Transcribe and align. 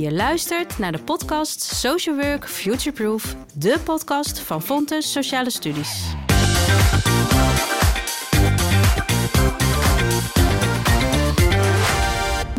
Je 0.00 0.12
luistert 0.12 0.78
naar 0.78 0.92
de 0.92 1.02
podcast 1.02 1.62
Social 1.62 2.16
Work 2.16 2.48
Futureproof, 2.48 3.36
de 3.54 3.80
podcast 3.84 4.40
van 4.40 4.62
Fontes 4.62 5.12
Sociale 5.12 5.50
Studies. 5.50 6.14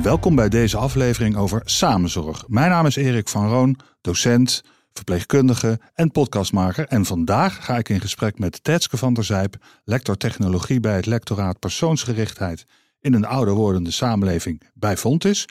Welkom 0.03 0.35
bij 0.35 0.49
deze 0.49 0.77
aflevering 0.77 1.35
over 1.35 1.61
samenzorg. 1.65 2.43
Mijn 2.47 2.69
naam 2.69 2.85
is 2.85 2.95
Erik 2.95 3.29
van 3.29 3.49
Roon, 3.49 3.79
docent, 4.01 4.63
verpleegkundige 4.93 5.79
en 5.93 6.11
podcastmaker. 6.11 6.87
En 6.87 7.05
vandaag 7.05 7.65
ga 7.65 7.77
ik 7.77 7.89
in 7.89 8.01
gesprek 8.01 8.39
met 8.39 8.63
Tetske 8.63 8.97
van 8.97 9.13
der 9.13 9.23
Zijp, 9.23 9.55
lector 9.83 10.17
technologie 10.17 10.79
bij 10.79 10.95
het 10.95 11.05
lectoraat 11.05 11.59
persoonsgerichtheid 11.59 12.65
in 12.99 13.13
een 13.13 13.25
ouder 13.25 13.53
wordende 13.53 13.91
samenleving 13.91 14.61
bij 14.73 14.97
Fontis. 14.97 15.45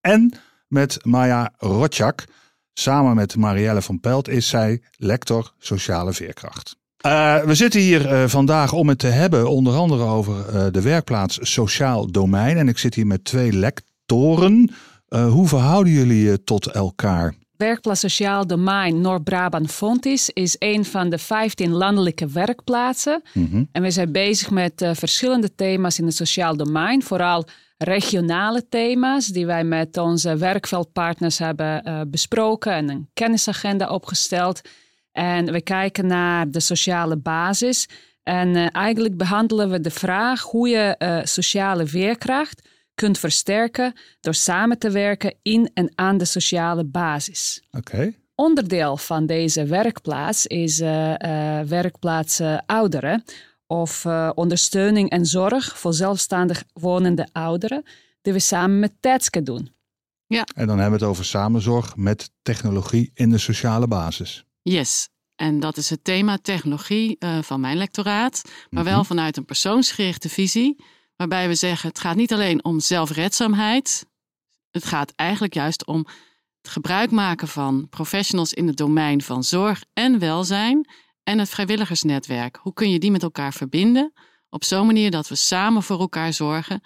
En 0.00 0.40
met 0.68 1.04
Maya 1.04 1.52
Rotjak. 1.58 2.24
Samen 2.72 3.14
met 3.14 3.36
Marielle 3.36 3.82
van 3.82 4.00
Pelt 4.00 4.28
is 4.28 4.48
zij 4.48 4.82
lector 4.96 5.52
sociale 5.58 6.12
veerkracht. 6.12 6.76
Uh, 7.06 7.42
we 7.42 7.54
zitten 7.54 7.80
hier 7.80 8.12
uh, 8.12 8.28
vandaag 8.28 8.72
om 8.72 8.88
het 8.88 8.98
te 8.98 9.06
hebben, 9.06 9.50
onder 9.50 9.74
andere 9.74 10.04
over 10.04 10.54
uh, 10.54 10.66
de 10.70 10.82
werkplaats 10.82 11.38
sociaal 11.42 12.10
domein. 12.10 12.56
En 12.56 12.68
ik 12.68 12.78
zit 12.78 12.94
hier 12.94 13.06
met 13.06 13.24
twee 13.24 13.52
lectoren. 13.52 14.70
hoe 15.08 15.48
verhouden 15.48 15.92
jullie 15.92 16.22
je 16.22 16.44
tot 16.44 16.66
elkaar? 16.66 17.34
Werkplaats 17.56 18.00
Sociaal 18.00 18.46
Domein 18.46 19.00
Noord-Brabant 19.00 19.70
Fontis 19.70 20.30
is 20.30 20.56
een 20.58 20.84
van 20.84 21.10
de 21.10 21.18
15 21.18 21.70
landelijke 21.70 22.26
werkplaatsen. 22.26 23.22
Mm 23.32 23.48
-hmm. 23.50 23.68
En 23.72 23.82
we 23.82 23.90
zijn 23.90 24.12
bezig 24.12 24.50
met 24.50 24.90
verschillende 24.92 25.54
thema's 25.54 25.98
in 25.98 26.04
het 26.06 26.14
sociaal 26.14 26.56
domein. 26.56 27.02
Vooral 27.02 27.46
regionale 27.76 28.68
thema's 28.68 29.26
die 29.26 29.46
wij 29.46 29.64
met 29.64 29.96
onze 29.96 30.36
werkveldpartners 30.36 31.38
hebben 31.38 31.88
uh, 31.88 32.00
besproken 32.06 32.72
en 32.72 32.90
een 32.90 33.10
kennisagenda 33.14 33.88
opgesteld. 33.88 34.60
En 35.12 35.52
we 35.52 35.60
kijken 35.60 36.06
naar 36.06 36.50
de 36.50 36.60
sociale 36.60 37.16
basis. 37.16 37.88
En 38.22 38.56
uh, 38.56 38.66
eigenlijk 38.72 39.16
behandelen 39.16 39.70
we 39.70 39.80
de 39.80 39.90
vraag 39.90 40.42
hoe 40.42 40.68
je 40.68 41.20
sociale 41.24 41.84
weerkracht 41.84 42.68
kunt 42.94 43.18
versterken 43.18 43.92
door 44.20 44.34
samen 44.34 44.78
te 44.78 44.90
werken 44.90 45.34
in 45.42 45.70
en 45.74 45.92
aan 45.94 46.18
de 46.18 46.24
sociale 46.24 46.84
basis. 46.84 47.62
Oké. 47.70 48.12
Onderdeel 48.34 48.96
van 48.96 49.26
deze 49.26 49.64
werkplaats 49.64 50.46
is 50.46 50.78
werkplaats 51.68 52.40
ouderen 52.66 53.24
of 53.66 54.06
ondersteuning 54.34 55.10
en 55.10 55.26
zorg 55.26 55.78
voor 55.78 55.94
zelfstandig 55.94 56.64
wonende 56.72 57.28
ouderen, 57.32 57.82
die 58.22 58.32
we 58.32 58.38
samen 58.38 58.78
met 58.78 58.92
Tetske 59.00 59.42
doen. 59.42 59.74
Ja. 60.26 60.44
En 60.54 60.66
dan 60.66 60.78
hebben 60.78 60.98
we 60.98 61.04
het 61.04 61.14
over 61.14 61.24
samenzorg 61.24 61.96
met 61.96 62.30
technologie 62.42 63.10
in 63.14 63.30
de 63.30 63.38
sociale 63.38 63.86
basis. 63.86 64.44
Yes. 64.62 65.08
En 65.34 65.60
dat 65.60 65.76
is 65.76 65.90
het 65.90 66.04
thema 66.04 66.38
technologie 66.42 67.18
van 67.40 67.60
mijn 67.60 67.76
lectoraat, 67.76 68.42
maar 68.70 68.84
wel 68.84 69.04
vanuit 69.04 69.36
een 69.36 69.44
persoonsgerichte 69.44 70.28
visie 70.28 70.76
Waarbij 71.16 71.48
we 71.48 71.54
zeggen, 71.54 71.88
het 71.88 72.00
gaat 72.00 72.16
niet 72.16 72.32
alleen 72.32 72.64
om 72.64 72.80
zelfredzaamheid. 72.80 74.06
Het 74.70 74.84
gaat 74.84 75.12
eigenlijk 75.16 75.54
juist 75.54 75.86
om 75.86 76.06
het 76.62 76.70
gebruik 76.70 77.10
maken 77.10 77.48
van 77.48 77.88
professionals 77.88 78.52
in 78.52 78.66
het 78.66 78.76
domein 78.76 79.22
van 79.22 79.44
zorg 79.44 79.84
en 79.92 80.18
welzijn 80.18 80.88
en 81.26 81.38
het 81.38 81.48
vrijwilligersnetwerk. 81.48 82.58
Hoe 82.62 82.72
kun 82.72 82.90
je 82.90 82.98
die 82.98 83.10
met 83.10 83.22
elkaar 83.22 83.52
verbinden? 83.52 84.12
Op 84.48 84.64
zo'n 84.64 84.86
manier 84.86 85.10
dat 85.10 85.28
we 85.28 85.34
samen 85.34 85.82
voor 85.82 86.00
elkaar 86.00 86.32
zorgen 86.32 86.80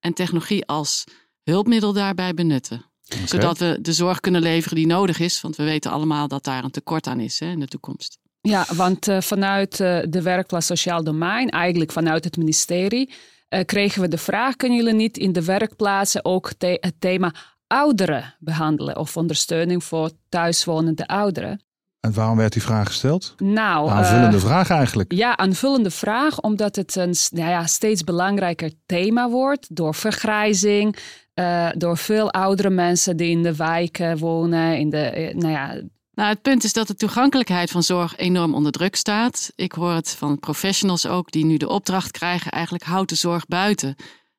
en 0.00 0.14
technologie 0.14 0.66
als 0.66 1.04
hulpmiddel 1.42 1.92
daarbij 1.92 2.34
benutten. 2.34 2.84
Okay. 3.12 3.26
Zodat 3.26 3.58
we 3.58 3.78
de 3.80 3.92
zorg 3.92 4.20
kunnen 4.20 4.42
leveren 4.42 4.76
die 4.76 4.86
nodig 4.86 5.18
is, 5.18 5.40
want 5.40 5.56
we 5.56 5.64
weten 5.64 5.90
allemaal 5.90 6.28
dat 6.28 6.44
daar 6.44 6.64
een 6.64 6.70
tekort 6.70 7.06
aan 7.06 7.20
is 7.20 7.40
hè, 7.40 7.50
in 7.50 7.60
de 7.60 7.66
toekomst. 7.66 8.18
Ja, 8.40 8.66
want 8.74 9.08
uh, 9.08 9.20
vanuit 9.20 9.80
uh, 9.80 10.02
de 10.08 10.22
werkplaats 10.22 10.66
Sociaal 10.66 11.04
Domein, 11.04 11.50
eigenlijk 11.50 11.92
vanuit 11.92 12.24
het 12.24 12.36
ministerie, 12.36 13.12
uh, 13.48 13.60
kregen 13.64 14.00
we 14.00 14.08
de 14.08 14.18
vraag: 14.18 14.56
kunnen 14.56 14.78
jullie 14.78 14.94
niet 14.94 15.16
in 15.16 15.32
de 15.32 15.44
werkplaatsen 15.44 16.24
ook 16.24 16.52
het 16.58 16.94
thema 16.98 17.34
ouderen 17.66 18.34
behandelen 18.38 18.96
of 18.96 19.16
ondersteuning 19.16 19.84
voor 19.84 20.10
thuiswonende 20.28 21.06
ouderen? 21.06 21.64
En 22.04 22.12
waarom 22.12 22.36
werd 22.36 22.52
die 22.52 22.62
vraag 22.62 22.86
gesteld? 22.86 23.34
Nou, 23.38 23.90
aanvullende 23.90 24.36
uh, 24.36 24.42
vraag 24.42 24.70
eigenlijk. 24.70 25.12
Ja, 25.12 25.36
aanvullende 25.36 25.90
vraag, 25.90 26.40
omdat 26.40 26.76
het 26.76 26.96
een 26.96 27.14
nou 27.30 27.50
ja, 27.50 27.66
steeds 27.66 28.04
belangrijker 28.04 28.72
thema 28.86 29.30
wordt 29.30 29.76
door 29.76 29.94
vergrijzing, 29.94 30.96
uh, 31.34 31.68
door 31.76 31.96
veel 31.96 32.30
oudere 32.32 32.70
mensen 32.70 33.16
die 33.16 33.30
in 33.30 33.42
de 33.42 33.56
wijken 33.56 34.18
wonen, 34.18 34.78
in 34.78 34.90
de, 34.90 35.32
nou 35.36 35.52
ja, 35.52 35.80
nou, 36.12 36.28
het 36.28 36.42
punt 36.42 36.64
is 36.64 36.72
dat 36.72 36.86
de 36.86 36.94
toegankelijkheid 36.94 37.70
van 37.70 37.82
zorg 37.82 38.16
enorm 38.16 38.54
onder 38.54 38.72
druk 38.72 38.96
staat. 38.96 39.52
Ik 39.54 39.72
hoor 39.72 39.92
het 39.92 40.10
van 40.10 40.38
professionals 40.38 41.06
ook 41.06 41.30
die 41.30 41.44
nu 41.44 41.56
de 41.56 41.68
opdracht 41.68 42.10
krijgen: 42.10 42.50
eigenlijk 42.50 42.84
houd 42.84 43.08
de 43.08 43.14
zorg 43.14 43.46
buiten. 43.46 43.96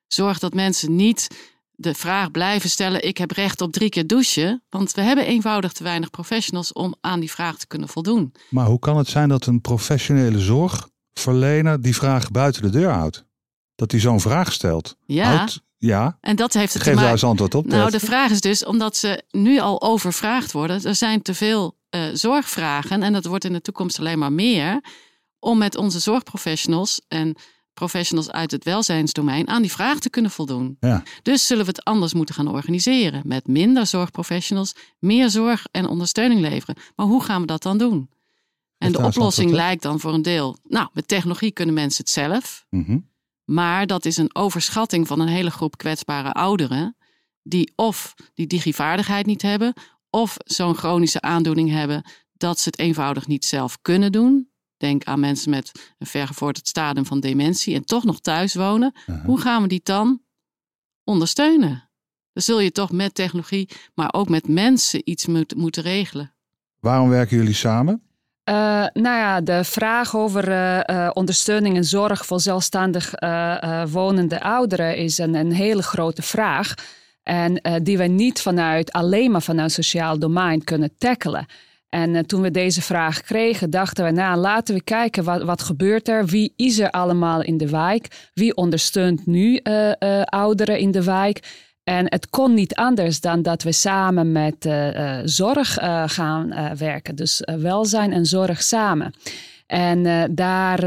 Zorg 0.07 0.39
dat 0.39 0.53
mensen 0.53 0.95
niet 0.95 1.27
de 1.75 1.93
vraag 1.93 2.31
blijven 2.31 2.69
stellen: 2.69 3.03
ik 3.03 3.17
heb 3.17 3.31
recht 3.31 3.61
op 3.61 3.71
drie 3.71 3.89
keer 3.89 4.07
douchen. 4.07 4.63
Want 4.69 4.91
we 4.91 5.01
hebben 5.01 5.25
eenvoudig 5.25 5.71
te 5.71 5.83
weinig 5.83 6.09
professionals 6.09 6.73
om 6.73 6.95
aan 7.01 7.19
die 7.19 7.31
vraag 7.31 7.57
te 7.57 7.67
kunnen 7.67 7.89
voldoen. 7.89 8.33
Maar 8.49 8.65
hoe 8.65 8.79
kan 8.79 8.97
het 8.97 9.07
zijn 9.07 9.29
dat 9.29 9.45
een 9.45 9.61
professionele 9.61 10.39
zorgverlener 10.39 11.81
die 11.81 11.95
vraag 11.95 12.31
buiten 12.31 12.61
de 12.61 12.69
deur 12.69 12.89
houdt? 12.89 13.25
Dat 13.75 13.91
hij 13.91 13.99
zo'n 13.99 14.19
vraag 14.19 14.51
stelt? 14.51 14.95
Ja. 15.05 15.35
Houdt, 15.35 15.63
ja. 15.77 16.17
En 16.21 16.35
dat 16.35 16.53
heeft 16.53 16.73
het 16.73 16.83
Geef 16.83 16.95
daar 16.95 17.11
eens 17.11 17.23
antwoord 17.23 17.55
op. 17.55 17.65
Nou, 17.65 17.91
de 17.91 17.99
vraag 17.99 18.31
is 18.31 18.41
dus 18.41 18.65
omdat 18.65 18.97
ze 18.97 19.23
nu 19.31 19.59
al 19.59 19.81
overvraagd 19.81 20.51
worden. 20.51 20.83
Er 20.83 20.95
zijn 20.95 21.21
te 21.21 21.33
veel 21.33 21.77
uh, 21.89 22.01
zorgvragen 22.13 23.03
en 23.03 23.13
dat 23.13 23.25
wordt 23.25 23.45
in 23.45 23.53
de 23.53 23.61
toekomst 23.61 23.99
alleen 23.99 24.19
maar 24.19 24.33
meer. 24.33 24.83
Om 25.39 25.57
met 25.57 25.77
onze 25.77 25.99
zorgprofessionals 25.99 27.01
en 27.07 27.35
professionals 27.75 28.31
uit 28.31 28.51
het 28.51 28.63
welzijnsdomein 28.63 29.47
aan 29.47 29.61
die 29.61 29.71
vraag 29.71 29.99
te 29.99 30.09
kunnen 30.09 30.31
voldoen. 30.31 30.77
Ja. 30.79 31.03
Dus 31.21 31.47
zullen 31.47 31.65
we 31.65 31.69
het 31.69 31.83
anders 31.83 32.13
moeten 32.13 32.35
gaan 32.35 32.47
organiseren. 32.47 33.21
Met 33.25 33.47
minder 33.47 33.85
zorgprofessionals, 33.85 34.75
meer 34.99 35.29
zorg 35.29 35.65
en 35.71 35.87
ondersteuning 35.87 36.41
leveren. 36.41 36.75
Maar 36.95 37.05
hoe 37.05 37.23
gaan 37.23 37.41
we 37.41 37.47
dat 37.47 37.63
dan 37.63 37.77
doen? 37.77 38.09
En 38.77 38.91
de 38.91 39.03
oplossing 39.03 39.51
lijkt 39.51 39.81
dan 39.81 39.99
voor 39.99 40.13
een 40.13 40.21
deel. 40.21 40.57
Nou, 40.63 40.87
met 40.93 41.07
technologie 41.07 41.51
kunnen 41.51 41.75
mensen 41.75 42.03
het 42.03 42.13
zelf. 42.13 42.65
Mm 42.69 42.83
-hmm. 42.85 43.09
Maar 43.45 43.87
dat 43.87 44.05
is 44.05 44.17
een 44.17 44.35
overschatting 44.35 45.07
van 45.07 45.19
een 45.19 45.27
hele 45.27 45.51
groep 45.51 45.77
kwetsbare 45.77 46.31
ouderen. 46.31 46.97
Die 47.43 47.73
of 47.75 48.13
die 48.33 48.47
digivaardigheid 48.47 49.25
niet 49.25 49.41
hebben. 49.41 49.73
Of 50.09 50.37
zo'n 50.37 50.75
chronische 50.75 51.21
aandoening 51.21 51.69
hebben 51.69 52.03
dat 52.33 52.59
ze 52.59 52.69
het 52.69 52.79
eenvoudig 52.79 53.27
niet 53.27 53.45
zelf 53.45 53.77
kunnen 53.81 54.11
doen. 54.11 54.49
Denk 54.77 55.03
aan 55.03 55.19
mensen 55.19 55.49
met 55.49 55.71
een 55.97 56.07
vergevorderd 56.07 56.67
stadium 56.67 57.05
van 57.05 57.19
dementie 57.19 57.75
en 57.75 57.85
toch 57.85 58.03
nog 58.03 58.19
thuis 58.19 58.53
wonen. 58.53 58.93
Uh 58.95 59.15
-huh. 59.15 59.25
Hoe 59.25 59.41
gaan 59.41 59.61
we 59.61 59.67
die 59.67 59.81
dan 59.83 60.21
ondersteunen? 61.03 61.89
Dan 62.33 62.43
zul 62.43 62.59
je 62.59 62.71
toch 62.71 62.91
met 62.91 63.15
technologie, 63.15 63.69
maar 63.93 64.13
ook 64.13 64.29
met 64.29 64.47
mensen 64.47 65.01
iets 65.03 65.25
moet, 65.25 65.55
moeten 65.55 65.83
regelen. 65.83 66.33
Waarom 66.79 67.09
werken 67.09 67.37
jullie 67.37 67.53
samen? 67.53 68.05
Uh, 68.49 68.55
nou 68.93 69.17
ja, 69.17 69.41
de 69.41 69.63
vraag 69.63 70.15
over 70.15 70.49
uh, 70.49 70.79
uh, 70.85 71.09
ondersteuning 71.13 71.75
en 71.75 71.83
zorg 71.83 72.25
voor 72.25 72.39
zelfstandig 72.39 73.13
wonende 73.91 74.41
ouderen 74.41 74.97
is 74.97 75.17
een, 75.17 75.35
een, 75.35 75.51
hele 75.51 75.83
grote 75.83 76.21
vraag. 76.21 76.73
En 77.23 77.61
die 77.83 77.97
we 77.97 78.03
niet 78.03 78.41
vanuit, 78.41 78.91
alleen 78.91 79.31
maar 79.31 79.41
vanuit 79.41 79.71
sociaal 79.71 80.19
domein 80.19 80.63
kunnen 80.63 80.97
tackelen. 80.97 81.45
En 81.89 82.25
toen 82.25 82.41
we 82.41 82.51
deze 82.51 82.81
vraag 82.81 83.21
kregen, 83.21 83.69
dachten 83.69 84.05
we, 84.05 84.11
nou 84.11 84.37
laten 84.37 84.75
we 84.75 84.83
kijken 84.83 85.23
wat, 85.23 85.43
wat 85.43 85.61
gebeurt 85.61 86.07
er. 86.07 86.25
Wie 86.25 86.53
is 86.55 86.79
er 86.79 86.91
allemaal 86.91 87.41
in 87.41 87.57
de 87.57 87.69
wijk? 87.69 88.29
Wie 88.33 88.55
ondersteunt 88.55 89.25
nu 89.25 89.61
ouderen 90.25 90.79
in 90.79 90.91
de 90.91 91.03
wijk? 91.03 91.63
En 91.83 92.05
het 92.09 92.29
kon 92.29 92.53
niet 92.53 92.75
anders 92.75 93.19
dan 93.19 93.41
dat 93.41 93.63
we 93.63 93.71
samen 93.71 94.31
met 94.31 94.69
zorg 95.23 95.77
gaan 96.05 96.75
werken. 96.77 97.15
Dus 97.15 97.41
welzijn 97.59 98.13
en 98.13 98.25
zorg 98.25 98.63
samen. 98.63 99.13
En, 99.67 100.31
daar, 100.35 100.79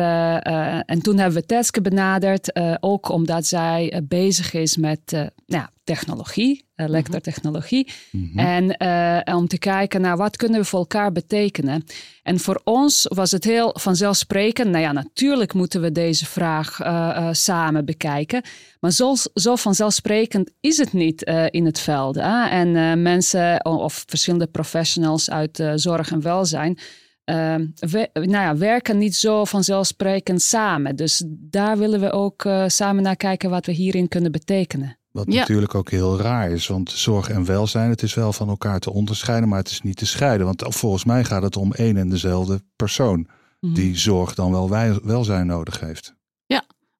en 0.83 1.03
toen 1.03 1.19
hebben 1.19 1.41
we 1.41 1.47
Teske 1.47 1.81
benaderd, 1.81 2.61
ook 2.81 3.09
omdat 3.09 3.47
zij 3.47 4.03
bezig 4.05 4.53
is 4.53 4.77
met 4.77 5.31
nou, 5.47 5.67
technologie, 5.85 6.68
lectortechnologie. 6.87 7.89
Mm 8.11 8.31
-hmm. 8.33 8.39
En 8.39 9.35
om 9.35 9.49
te 9.49 9.59
kijken 9.59 10.01
naar 10.01 10.17
wat 10.17 10.37
kunnen 10.37 10.61
we 10.61 10.67
voor 10.67 10.79
elkaar 10.79 11.13
betekenen. 11.13 11.85
En 12.23 12.39
voor 12.39 12.61
ons 12.65 13.07
was 13.15 13.31
het 13.31 13.45
heel 13.45 13.75
vanzelfsprekend. 13.79 14.71
Nou 14.71 14.83
ja, 14.83 14.93
natuurlijk 14.93 15.55
moeten 15.55 15.81
we 15.81 15.93
deze 15.93 16.27
vraag 16.27 16.81
uh, 16.81 16.87
uh, 16.87 17.29
samen 17.33 17.85
bekijken. 17.85 18.43
Maar 18.81 18.91
zo, 18.91 19.15
zo 19.35 19.57
vanzelfsprekend 19.57 20.51
is 20.61 20.77
het 20.77 20.93
niet 20.93 21.23
in 21.51 21.65
het 21.65 21.79
veld. 21.79 22.15
Hè? 22.15 22.47
En 22.47 23.03
mensen 23.03 23.65
of 23.65 24.05
verschillende 24.07 24.47
professionals 24.47 25.31
uit 25.31 25.63
zorg 25.75 26.11
en 26.11 26.23
welzijn. 26.23 26.79
We, 27.25 28.09
nou 28.13 28.31
ja, 28.31 28.57
werken 28.57 28.99
niet 28.99 29.15
zo 29.15 29.45
vanzelfsprekend 29.45 30.43
samen. 30.43 30.97
Dus 30.97 31.25
daar 31.29 31.79
willen 31.79 32.01
we 32.01 32.11
ook 32.11 32.49
samen 32.67 33.03
naar 33.03 33.17
kijken 33.17 33.51
wat 33.51 33.67
we 33.67 33.73
hierin 33.73 34.09
kunnen 34.09 34.33
betekenen. 34.33 34.99
Wat 35.19 35.33
Ja. 35.33 35.39
natuurlijk 35.41 35.75
ook 35.75 35.91
heel 35.91 36.21
raar 36.21 36.51
is, 36.51 36.67
want 36.67 36.91
zorg 36.91 37.29
en 37.29 37.45
welzijn, 37.45 37.91
het 37.91 38.03
is 38.03 38.15
wel 38.15 38.33
van 38.33 38.49
elkaar 38.49 38.79
te 38.79 38.93
onderscheiden, 38.93 39.49
maar 39.49 39.59
het 39.59 39.71
is 39.71 39.81
niet 39.83 39.97
te 39.97 40.07
scheiden. 40.07 40.47
Want 40.47 40.65
volgens 40.69 41.05
mij 41.05 41.25
gaat 41.25 41.43
het 41.43 41.57
om 41.57 41.73
één 41.73 41.97
en 41.97 42.09
dezelfde 42.09 42.63
persoon 42.77 43.27
Mhm. 43.61 43.75
die 43.75 43.97
zorg 43.99 44.35
dan 44.35 44.51
wel 44.51 44.71
wij- 44.71 45.01
welzijn 45.03 45.47
nodig 45.47 45.81
heeft. 45.81 46.17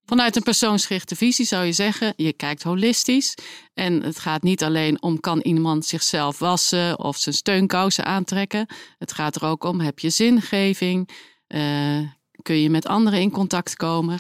Vanuit 0.09 0.37
een 0.37 0.43
persoonsgerichte 0.43 1.17
visie 1.17 1.45
zou 1.45 1.65
je 1.65 1.73
zeggen, 1.73 2.13
je 2.17 2.33
kijkt 2.33 2.63
holistisch. 2.63 3.35
En 3.75 4.03
het 4.03 4.19
gaat 4.19 4.43
niet 4.43 4.63
alleen 4.63 5.03
om 5.03 5.21
kan 5.21 5.41
iemand 5.41 5.85
zichzelf 5.85 6.39
wassen 6.39 6.99
of 6.99 7.17
zijn 7.17 7.35
steunkousen 7.35 8.05
aantrekken. 8.05 8.67
Het 8.99 9.13
gaat 9.13 9.37
er 9.37 9.45
ook 9.45 9.65
om, 9.65 9.81
heb 9.81 9.99
je 9.99 10.11
zingeving? 10.11 11.09
Eh, 11.47 11.99
kun 12.43 12.57
je 12.61 12.71
met 12.71 12.87
anderen 12.87 13.21
in 13.21 13.31
contact 13.31 13.77
komen? 13.77 14.19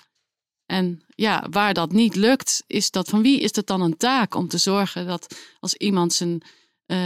En 0.70 1.00
ja, 1.08 1.46
waar 1.50 1.74
dat 1.74 1.92
niet 1.92 2.14
lukt, 2.14 2.64
is 2.66 2.90
dat 2.90 3.08
van 3.08 3.22
wie 3.22 3.40
is 3.40 3.56
het 3.56 3.66
dan 3.66 3.80
een 3.80 3.96
taak 3.96 4.34
om 4.34 4.48
te 4.48 4.58
zorgen 4.58 5.06
dat 5.06 5.38
als 5.60 5.74
iemand 5.74 6.12
zijn, 6.12 6.42
eh, 6.86 6.98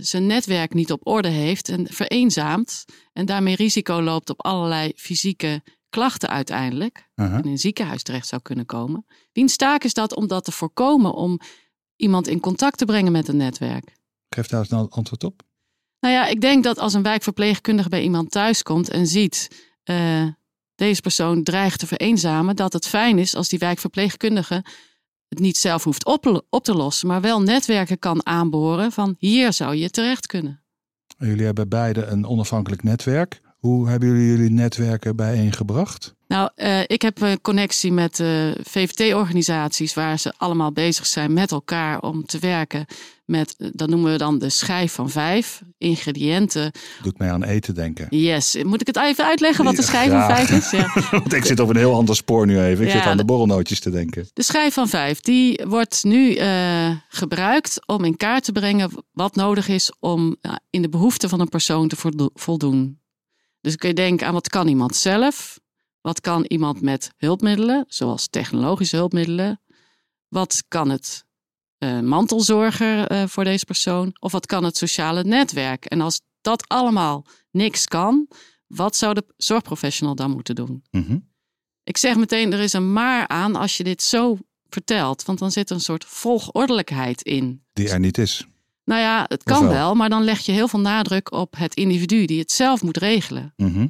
zijn 0.00 0.26
netwerk 0.26 0.74
niet 0.74 0.92
op 0.92 1.06
orde 1.06 1.28
heeft 1.28 1.68
en 1.68 1.86
vereenzaamt 1.90 2.84
en 3.12 3.26
daarmee 3.26 3.56
risico 3.56 4.02
loopt 4.02 4.30
op 4.30 4.44
allerlei 4.44 4.92
fysieke 4.96 5.62
klachten 5.88 6.28
uiteindelijk 6.28 7.08
Aha. 7.14 7.38
in 7.42 7.50
een 7.50 7.58
ziekenhuis 7.58 8.02
terecht 8.02 8.26
zou 8.26 8.42
kunnen 8.42 8.66
komen. 8.66 9.06
Wiens 9.32 9.56
taak 9.56 9.84
is 9.84 9.94
dat 9.94 10.14
om 10.14 10.26
dat 10.26 10.44
te 10.44 10.52
voorkomen, 10.52 11.14
om 11.14 11.40
iemand 11.96 12.28
in 12.28 12.40
contact 12.40 12.78
te 12.78 12.84
brengen 12.84 13.12
met 13.12 13.28
een 13.28 13.36
netwerk? 13.36 13.96
Geef 14.28 14.46
daar 14.46 14.66
een 14.68 14.88
antwoord 14.88 15.24
op. 15.24 15.42
Nou 16.00 16.14
ja, 16.14 16.26
ik 16.26 16.40
denk 16.40 16.64
dat 16.64 16.78
als 16.78 16.94
een 16.94 17.02
wijkverpleegkundige 17.02 17.88
bij 17.88 18.02
iemand 18.02 18.30
thuis 18.30 18.62
komt 18.62 18.88
en 18.88 19.06
ziet 19.06 19.48
eh, 19.82 20.26
deze 20.82 21.00
persoon 21.00 21.42
dreigt 21.42 21.78
te 21.78 21.86
vereenzamen, 21.86 22.56
dat 22.56 22.72
het 22.72 22.86
fijn 22.86 23.18
is 23.18 23.34
als 23.34 23.48
die 23.48 23.58
wijkverpleegkundige 23.58 24.64
het 25.28 25.38
niet 25.38 25.56
zelf 25.56 25.84
hoeft 25.84 26.04
op, 26.04 26.44
op 26.50 26.64
te 26.64 26.74
lossen, 26.74 27.08
maar 27.08 27.20
wel 27.20 27.42
netwerken 27.42 27.98
kan 27.98 28.26
aanboren 28.26 28.92
van 28.92 29.14
hier 29.18 29.52
zou 29.52 29.74
je 29.74 29.90
terecht 29.90 30.26
kunnen. 30.26 30.62
Jullie 31.18 31.44
hebben 31.44 31.68
beide 31.68 32.04
een 32.04 32.26
onafhankelijk 32.26 32.82
netwerk. 32.82 33.40
Hoe 33.58 33.88
hebben 33.88 34.08
jullie 34.08 34.26
jullie 34.26 34.50
netwerken 34.50 35.16
bijeengebracht? 35.16 36.14
Nou, 36.32 36.50
eh, 36.54 36.80
ik 36.86 37.02
heb 37.02 37.20
een 37.20 37.40
connectie 37.40 37.92
met 37.92 38.20
eh, 38.20 38.28
VVT-organisaties 38.62 39.94
waar 39.94 40.18
ze 40.18 40.32
allemaal 40.36 40.72
bezig 40.72 41.06
zijn 41.06 41.32
met 41.32 41.50
elkaar 41.50 42.00
om 42.00 42.24
te 42.26 42.38
werken 42.38 42.84
met, 43.24 43.54
eh, 43.58 43.68
dat 43.72 43.88
noemen 43.88 44.12
we 44.12 44.18
dan 44.18 44.38
de 44.38 44.48
schijf 44.48 44.92
van 44.92 45.10
vijf, 45.10 45.62
ingrediënten. 45.78 46.72
Doet 47.02 47.18
mij 47.18 47.30
aan 47.32 47.44
eten 47.44 47.74
denken. 47.74 48.06
Yes, 48.10 48.56
moet 48.62 48.80
ik 48.80 48.86
het 48.86 48.96
even 48.96 49.24
uitleggen 49.24 49.64
wat 49.64 49.76
de 49.76 49.80
Ja, 49.82 49.86
schijf 49.88 50.10
van 50.10 50.24
vijf 50.24 50.50
is? 50.50 50.70
Ja. 50.70 50.92
Want 51.10 51.32
ik 51.32 51.44
zit 51.44 51.60
op 51.60 51.68
een 51.68 51.76
heel 51.76 51.94
ander 51.94 52.16
spoor 52.16 52.46
nu 52.46 52.60
even. 52.60 52.84
Ik 52.84 52.92
Ja, 52.92 52.98
zit 52.98 53.06
aan 53.06 53.16
de 53.16 53.24
borrelnootjes 53.24 53.80
te 53.80 53.90
denken. 53.90 54.28
De 54.32 54.42
schijf 54.42 54.74
van 54.74 54.88
vijf, 54.88 55.20
die 55.20 55.60
wordt 55.68 56.04
nu 56.04 56.38
gebruikt 57.08 57.86
om 57.86 58.04
in 58.04 58.16
kaart 58.16 58.44
te 58.44 58.52
brengen 58.52 58.90
wat 59.12 59.34
nodig 59.34 59.68
is 59.68 59.92
om 60.00 60.36
in 60.70 60.82
de 60.82 60.88
behoeften 60.88 61.28
van 61.28 61.40
een 61.40 61.48
persoon 61.48 61.88
te 61.88 61.96
voldo- 61.96 62.30
voldoen. 62.34 63.00
Dus 63.60 63.76
kun 63.76 63.88
je 63.88 63.94
denken 63.94 64.26
aan 64.26 64.32
wat 64.32 64.48
kan 64.48 64.68
iemand 64.68 64.96
zelf? 64.96 65.60
Wat 66.02 66.20
kan 66.20 66.44
iemand 66.44 66.80
met 66.80 67.10
hulpmiddelen, 67.16 67.84
zoals 67.88 68.28
technologische 68.28 68.96
hulpmiddelen? 68.96 69.60
Wat 70.28 70.64
kan 70.68 70.90
het 70.90 71.24
eh, 71.78 72.00
mantelzorger 72.00 73.06
eh, 73.06 73.26
voor 73.26 73.44
deze 73.44 73.64
persoon? 73.64 74.16
Of 74.20 74.32
wat 74.32 74.46
kan 74.46 74.64
het 74.64 74.76
sociale 74.76 75.24
netwerk? 75.24 75.84
En 75.84 76.00
als 76.00 76.20
dat 76.40 76.68
allemaal 76.68 77.26
niks 77.50 77.86
kan, 77.86 78.28
wat 78.66 78.96
zou 78.96 79.14
de 79.14 79.24
zorgprofessional 79.36 80.14
dan 80.14 80.30
moeten 80.30 80.54
doen? 80.54 80.84
Mhm. 80.90 81.18
Ik 81.84 81.96
zeg 81.96 82.16
meteen, 82.16 82.52
er 82.52 82.60
is 82.60 82.72
een 82.72 82.92
maar 82.92 83.28
aan 83.28 83.56
als 83.56 83.76
je 83.76 83.84
dit 83.84 84.02
zo 84.02 84.38
vertelt. 84.68 85.24
Want 85.24 85.38
dan 85.38 85.50
zit 85.50 85.70
er 85.70 85.74
een 85.74 85.82
soort 85.82 86.04
volgordelijkheid 86.04 87.22
in. 87.22 87.64
Die 87.72 87.88
er 87.88 88.00
niet 88.00 88.18
is. 88.18 88.46
Nou 88.84 89.00
ja, 89.00 89.24
het 89.28 89.42
kan 89.42 89.62
wel? 89.62 89.72
wel, 89.72 89.94
maar 89.94 90.08
dan 90.08 90.22
leg 90.22 90.40
je 90.40 90.52
heel 90.52 90.68
veel 90.68 90.80
nadruk 90.80 91.32
op 91.32 91.56
het 91.56 91.74
individu 91.74 92.24
die 92.24 92.38
het 92.38 92.52
zelf 92.52 92.82
moet 92.82 92.96
regelen. 92.96 93.52
Mhm. 93.56 93.86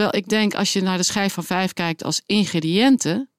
Terwijl 0.00 0.24
ik 0.24 0.30
denk, 0.30 0.54
als 0.54 0.72
je 0.72 0.80
naar 0.80 0.96
de 0.96 1.02
schijf 1.02 1.32
van 1.32 1.44
vijf 1.44 1.72
kijkt 1.72 2.04
als 2.04 2.22
ingrediënten, 2.26 3.30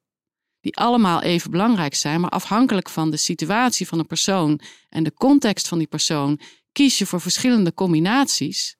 die 0.60 0.76
allemaal 0.76 1.22
even 1.22 1.50
belangrijk 1.50 1.94
zijn, 1.94 2.20
maar 2.20 2.30
afhankelijk 2.30 2.88
van 2.88 3.10
de 3.10 3.16
situatie 3.16 3.88
van 3.88 3.98
een 3.98 4.06
persoon 4.06 4.60
en 4.88 5.02
de 5.02 5.12
context 5.12 5.68
van 5.68 5.78
die 5.78 5.86
persoon, 5.86 6.40
kies 6.72 6.98
je 6.98 7.06
voor 7.06 7.20
verschillende 7.20 7.74
combinaties, 7.74 8.76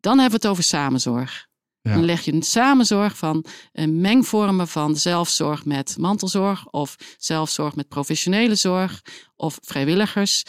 dan 0.00 0.18
hebben 0.18 0.40
we 0.40 0.46
het 0.46 0.52
over 0.52 0.62
samenzorg. 0.62 1.48
Ja. 1.80 1.92
Dan 1.92 2.04
leg 2.04 2.24
je 2.24 2.32
een 2.32 2.42
samenzorg 2.42 3.16
van 3.16 3.44
een 3.72 4.00
mengvormen 4.00 4.68
van 4.68 4.96
zelfzorg 4.96 5.64
met 5.64 5.96
mantelzorg 5.98 6.66
of 6.66 6.96
zelfzorg 7.18 7.74
met 7.74 7.88
professionele 7.88 8.54
zorg 8.54 9.02
of 9.36 9.58
vrijwilligers. 9.62 10.44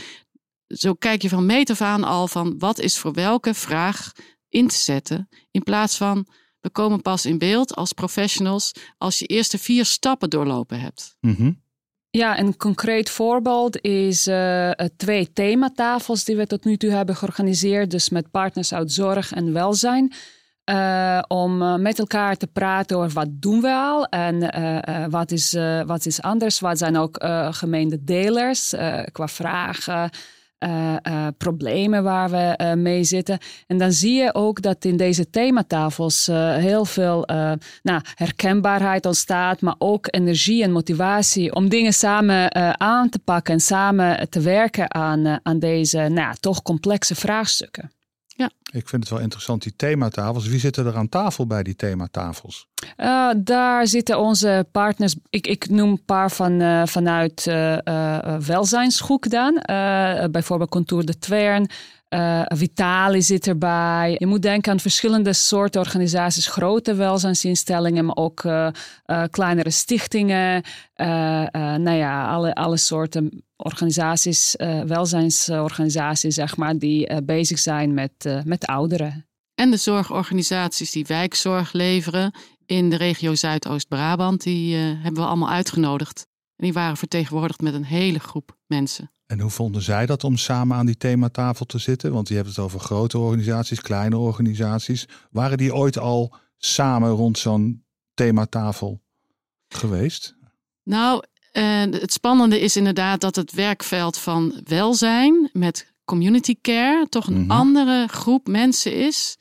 Zo 0.68 0.94
kijk 0.94 1.22
je 1.22 1.30
van 1.30 1.46
meet 1.46 1.70
af 1.70 1.82
aan 1.82 2.04
al 2.04 2.28
van 2.28 2.60
wat 2.60 2.80
is 2.80 2.98
voor 2.98 3.14
welke 3.14 3.54
vraag 3.54 4.12
in 4.50 4.68
te 4.68 4.78
zetten. 4.78 5.30
In 5.52 5.64
plaats 5.64 5.98
van 5.98 6.28
we 6.64 6.70
komen 6.70 7.02
pas 7.02 7.26
in 7.26 7.38
beeld 7.38 7.76
als 7.76 7.94
professionals 7.94 8.72
als 8.98 9.20
je 9.20 9.26
eerste 9.26 9.58
vier 9.58 9.86
stappen 9.86 10.30
doorlopen 10.30 10.80
hebt. 10.80 11.16
Mhm. 11.20 11.52
Ja, 12.10 12.40
een 12.40 12.58
concreet 12.58 13.10
voorbeeld 13.10 13.82
is 13.82 14.28
eh, 14.28 14.70
eh, 14.72 14.76
twee 14.98 15.34
thematafels 15.34 16.24
die 16.24 16.36
we 16.36 16.48
tot 16.48 16.64
nu 16.66 16.78
toe 16.78 16.90
hebben 16.92 17.16
georganiseerd. 17.16 17.92
Dus 17.92 18.10
met 18.10 18.32
partners 18.32 18.74
uit 18.74 18.92
zorg 18.92 19.32
en 19.34 19.54
welzijn. 19.54 20.14
eh, 20.64 21.22
om 21.28 21.82
met 21.82 22.00
elkaar 22.00 22.36
te 22.38 22.48
praten 22.48 22.98
over 22.98 23.12
wat 23.12 23.28
doen 23.32 23.62
we 23.62 23.74
al 23.74 24.06
en 24.06 24.52
eh, 24.52 25.04
eh, 25.04 25.12
wat, 25.12 25.32
is, 25.32 25.54
eh, 25.54 25.82
wat 25.82 26.06
is 26.06 26.22
anders. 26.22 26.60
Wat 26.60 26.78
zijn 26.78 26.98
ook 26.98 27.18
eh 27.18 27.48
gemeende 27.54 28.04
delers 28.04 28.74
eh, 28.74 29.00
qua 29.12 29.28
vragen, 29.28 30.10
eh, 30.64 30.96
eh, 31.02 31.28
problemen 31.38 32.04
waar 32.04 32.30
we 32.30 32.38
eh, 32.38 32.74
mee 32.74 33.04
zitten. 33.04 33.38
En 33.68 33.78
dan 33.78 33.92
zie 33.92 34.14
je 34.14 34.34
ook 34.34 34.62
dat 34.62 34.86
in 34.86 34.98
deze 34.98 35.30
thematafels 35.30 36.26
heel 36.58 36.86
veel 36.86 37.26
nou, 37.82 38.02
herkenbaarheid 38.16 39.06
ontstaat, 39.06 39.62
maar 39.62 39.76
ook 39.78 40.08
energie 40.10 40.64
en 40.64 40.72
motivatie 40.72 41.56
om 41.56 41.70
dingen 41.70 41.94
samen 41.94 42.56
aan 42.80 43.10
te 43.10 43.20
pakken 43.20 43.54
en 43.54 43.60
samen 43.60 44.30
te 44.30 44.40
werken 44.40 44.94
aan, 44.94 45.40
aan 45.44 45.60
deze 45.60 46.00
nou, 46.00 46.36
toch 46.40 46.62
complexe 46.62 47.16
vraagstukken. 47.16 47.92
Ik 48.72 48.88
vind 48.88 49.04
het 49.04 49.12
wel 49.12 49.22
interessant, 49.22 49.64
die 49.64 49.76
thematafels. 49.76 50.48
Wie 50.48 50.60
zitten 50.60 50.86
er 50.86 50.96
aan 50.96 51.10
tafel 51.10 51.48
bij 51.48 51.64
die 51.64 51.76
thematafels? 51.76 52.68
Uh, 52.98 53.30
daar 53.38 53.88
zitten 53.88 54.20
onze 54.20 54.68
partners. 54.72 55.16
Ik, 55.30 55.48
ik 55.48 55.70
noem 55.70 55.90
een 55.90 56.06
paar 56.06 56.32
van, 56.32 56.62
uh, 56.62 56.86
vanuit 56.86 57.46
uh, 57.48 57.78
welzijnshoek 58.46 59.30
dan. 59.30 59.62
Bijvoorbeeld 60.32 60.70
Contour 60.70 61.06
de 61.06 61.20
Twern. 61.20 61.70
Vitali 62.46 63.22
zit 63.22 63.48
erbij. 63.48 64.16
Je 64.20 64.26
moet 64.26 64.42
denken 64.42 64.72
aan 64.72 64.80
verschillende 64.80 65.34
soorten 65.34 65.82
organisaties. 65.82 66.48
Grote 66.48 66.96
welzijnsinstellingen, 66.96 68.06
maar 68.06 68.16
ook 68.16 68.42
kleinere 69.30 69.70
stichtingen. 69.70 70.64
nou 70.96 71.92
ja, 71.92 72.28
alle, 72.28 72.54
alle 72.54 72.78
soorten 72.78 73.44
organisaties, 73.56 74.56
welzijnsorganisaties, 74.86 76.36
zeg 76.36 76.58
maar, 76.58 76.78
die 76.78 77.24
bezig 77.24 77.60
zijn 77.60 77.94
met, 77.94 78.42
met 78.44 78.66
ouderen. 78.66 79.26
En 79.56 79.72
de 79.72 79.78
zorgorganisaties 79.78 80.92
die 80.92 81.06
wijkzorg 81.08 81.74
leveren 81.74 82.32
in 82.66 82.90
de 82.90 82.96
regio 82.96 83.36
Zuidoost-Brabant, 83.36 84.44
die 84.44 84.76
uh, 84.76 84.82
hebben 84.82 85.22
we 85.22 85.28
allemaal 85.28 85.50
uitgenodigd. 85.50 86.28
En 86.56 86.64
die 86.64 86.74
waren 86.74 86.98
vertegenwoordigd 86.98 87.62
met 87.62 87.74
een 87.74 87.86
hele 87.86 88.20
groep 88.20 88.58
mensen. 88.68 89.12
En 89.34 89.40
hoe 89.40 89.50
vonden 89.50 89.82
zij 89.82 90.06
dat 90.06 90.24
om 90.24 90.38
samen 90.38 90.78
aan 90.78 90.86
die 90.86 90.98
thematafel 90.98 91.66
te 91.66 91.78
zitten? 91.78 92.12
Want 92.12 92.28
je 92.28 92.36
hebt 92.36 92.48
het 92.48 92.60
over 92.60 92.80
grote 92.80 93.18
organisaties, 93.18 93.82
kleine 93.82 94.18
organisaties. 94.18 95.08
Waren 95.32 95.58
die 95.58 95.76
ooit 95.76 95.98
al 95.98 96.36
samen 96.58 97.10
rond 97.10 97.38
zo'n 97.38 97.84
thematafel 98.14 99.02
geweest? 99.68 100.36
Nou, 100.84 101.24
uh, 101.54 101.82
het 101.82 102.14
spannende 102.14 102.60
is 102.60 102.76
inderdaad 102.78 103.22
dat 103.22 103.36
het 103.36 103.52
werkveld 103.52 104.18
van 104.18 104.62
welzijn 104.64 105.50
met 105.54 105.94
community 106.06 106.56
care 106.62 107.08
toch 107.10 107.28
een 107.28 107.34
mm 107.34 107.40
-hmm. 107.40 107.52
andere 107.52 108.08
groep 108.08 108.48
mensen 108.48 108.96
is 108.96 109.38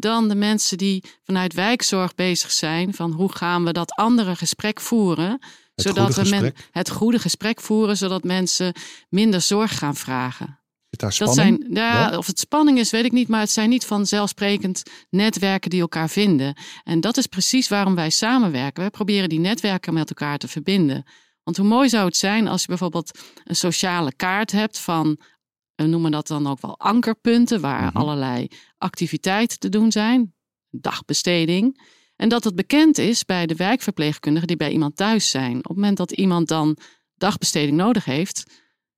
dan 0.00 0.28
de 0.28 0.34
mensen 0.34 0.78
die 0.78 1.04
vanuit 1.24 1.54
wijkzorg 1.54 2.14
bezig 2.14 2.50
zijn 2.50 2.94
van 2.94 3.12
hoe 3.12 3.32
gaan 3.32 3.64
we 3.64 3.72
dat 3.72 3.92
andere 3.92 4.36
gesprek 4.36 4.80
voeren, 4.80 5.30
het 5.30 5.40
zodat 5.74 6.14
we 6.14 6.28
men, 6.28 6.54
het 6.70 6.90
goede 6.90 7.18
gesprek 7.18 7.60
voeren, 7.60 7.96
zodat 7.96 8.24
mensen 8.24 8.74
minder 9.08 9.40
zorg 9.40 9.78
gaan 9.78 9.96
vragen. 9.96 10.60
Daar 10.90 11.16
Dat 11.18 11.34
zijn, 11.34 11.66
ja, 11.70 12.16
of 12.16 12.26
het 12.26 12.38
spanning 12.38 12.78
is, 12.78 12.90
weet 12.90 13.04
ik 13.04 13.12
niet, 13.12 13.28
maar 13.28 13.40
het 13.40 13.50
zijn 13.50 13.68
niet 13.68 13.84
vanzelfsprekend 13.84 14.82
netwerken 15.10 15.70
die 15.70 15.80
elkaar 15.80 16.08
vinden. 16.08 16.56
En 16.84 17.00
dat 17.00 17.16
is 17.16 17.26
precies 17.26 17.68
waarom 17.68 17.94
wij 17.94 18.10
samenwerken. 18.10 18.82
Wij 18.82 18.90
proberen 18.90 19.28
die 19.28 19.38
netwerken 19.38 19.94
met 19.94 20.08
elkaar 20.08 20.38
te 20.38 20.48
verbinden. 20.48 21.04
Want 21.42 21.56
hoe 21.56 21.66
mooi 21.66 21.88
zou 21.88 22.04
het 22.04 22.16
zijn 22.16 22.48
als 22.48 22.60
je 22.60 22.68
bijvoorbeeld 22.68 23.18
een 23.44 23.56
sociale 23.56 24.14
kaart 24.14 24.52
hebt 24.52 24.78
van 24.78 25.18
we 25.84 25.90
noemen 25.90 26.10
dat 26.10 26.26
dan 26.26 26.46
ook 26.46 26.60
wel 26.60 26.78
ankerpunten, 26.78 27.60
waar 27.60 27.82
Mhm. 27.86 27.96
allerlei 27.96 28.48
activiteiten 28.78 29.58
te 29.58 29.68
doen 29.68 29.92
zijn, 29.92 30.34
dagbesteding. 30.70 31.80
En 32.16 32.28
dat 32.28 32.44
het 32.44 32.54
bekend 32.54 32.98
is 32.98 33.24
bij 33.24 33.46
de 33.46 33.54
wijkverpleegkundigen 33.54 34.48
die 34.48 34.56
bij 34.56 34.70
iemand 34.70 34.96
thuis 34.96 35.30
zijn. 35.30 35.56
Op 35.56 35.64
het 35.64 35.74
moment 35.76 35.96
dat 35.96 36.12
iemand 36.12 36.48
dan 36.48 36.76
dagbesteding 37.14 37.76
nodig 37.76 38.04
heeft, 38.04 38.44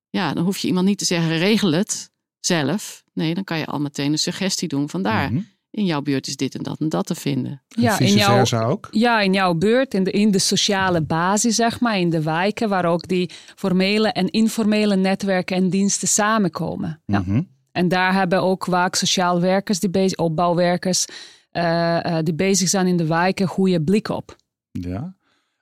ja, 0.09 0.33
dan 0.33 0.43
hoef 0.43 0.57
je 0.57 0.67
iemand 0.67 0.85
niet 0.85 0.97
te 0.97 1.05
zeggen 1.05 1.37
regel 1.37 1.71
het 1.71 2.11
zelf. 2.39 3.03
Nee, 3.13 3.33
dan 3.33 3.43
kan 3.43 3.57
je 3.57 3.65
al 3.65 3.79
meteen 3.79 4.11
een 4.11 4.17
suggestie 4.19 4.67
doen 4.67 4.89
van 4.89 5.01
daar. 5.01 5.31
Mhm. 5.33 5.43
In 5.73 5.85
jouw 5.85 6.01
buurt 6.01 6.27
is 6.27 6.35
dit 6.35 6.55
en 6.55 6.63
dat 6.63 6.79
en 6.79 6.89
dat 6.89 7.05
te 7.05 7.15
vinden. 7.15 7.61
En 7.67 7.81
Ja, 7.81 7.99
in 7.99 8.13
jouw, 8.13 8.35
versa 8.35 8.63
ook? 8.63 8.87
ja, 8.91 9.21
in 9.21 9.33
jouw 9.33 9.53
buurt, 9.53 9.93
in 9.93 10.03
de, 10.03 10.11
in 10.11 10.31
de 10.31 10.39
sociale 10.39 11.01
basis, 11.01 11.55
zeg 11.55 11.79
maar, 11.79 11.99
in 11.99 12.09
de 12.09 12.21
wijken 12.21 12.69
waar 12.69 12.85
ook 12.85 13.07
die 13.07 13.29
formele 13.55 14.11
en 14.11 14.29
informele 14.29 14.95
netwerken 14.95 15.55
en 15.55 15.69
diensten 15.69 16.07
samenkomen. 16.07 17.01
Ja. 17.05 17.19
Mhm. 17.19 17.41
En 17.71 17.87
daar 17.87 18.13
hebben 18.13 18.41
ook 18.41 18.65
vaak 18.65 18.95
sociaal 18.95 19.41
werkers, 19.41 19.79
die 19.79 19.89
bezig, 19.89 20.17
opbouwwerkers, 20.17 21.05
eh, 21.51 22.17
eh, 22.17 22.23
die 22.23 22.33
bezig 22.35 22.69
zijn 22.69 22.87
in 22.87 22.97
de 22.97 23.05
wijken, 23.05 23.47
goede 23.47 23.81
blik 23.81 24.09
op. 24.09 24.35
Ja. 24.71 25.15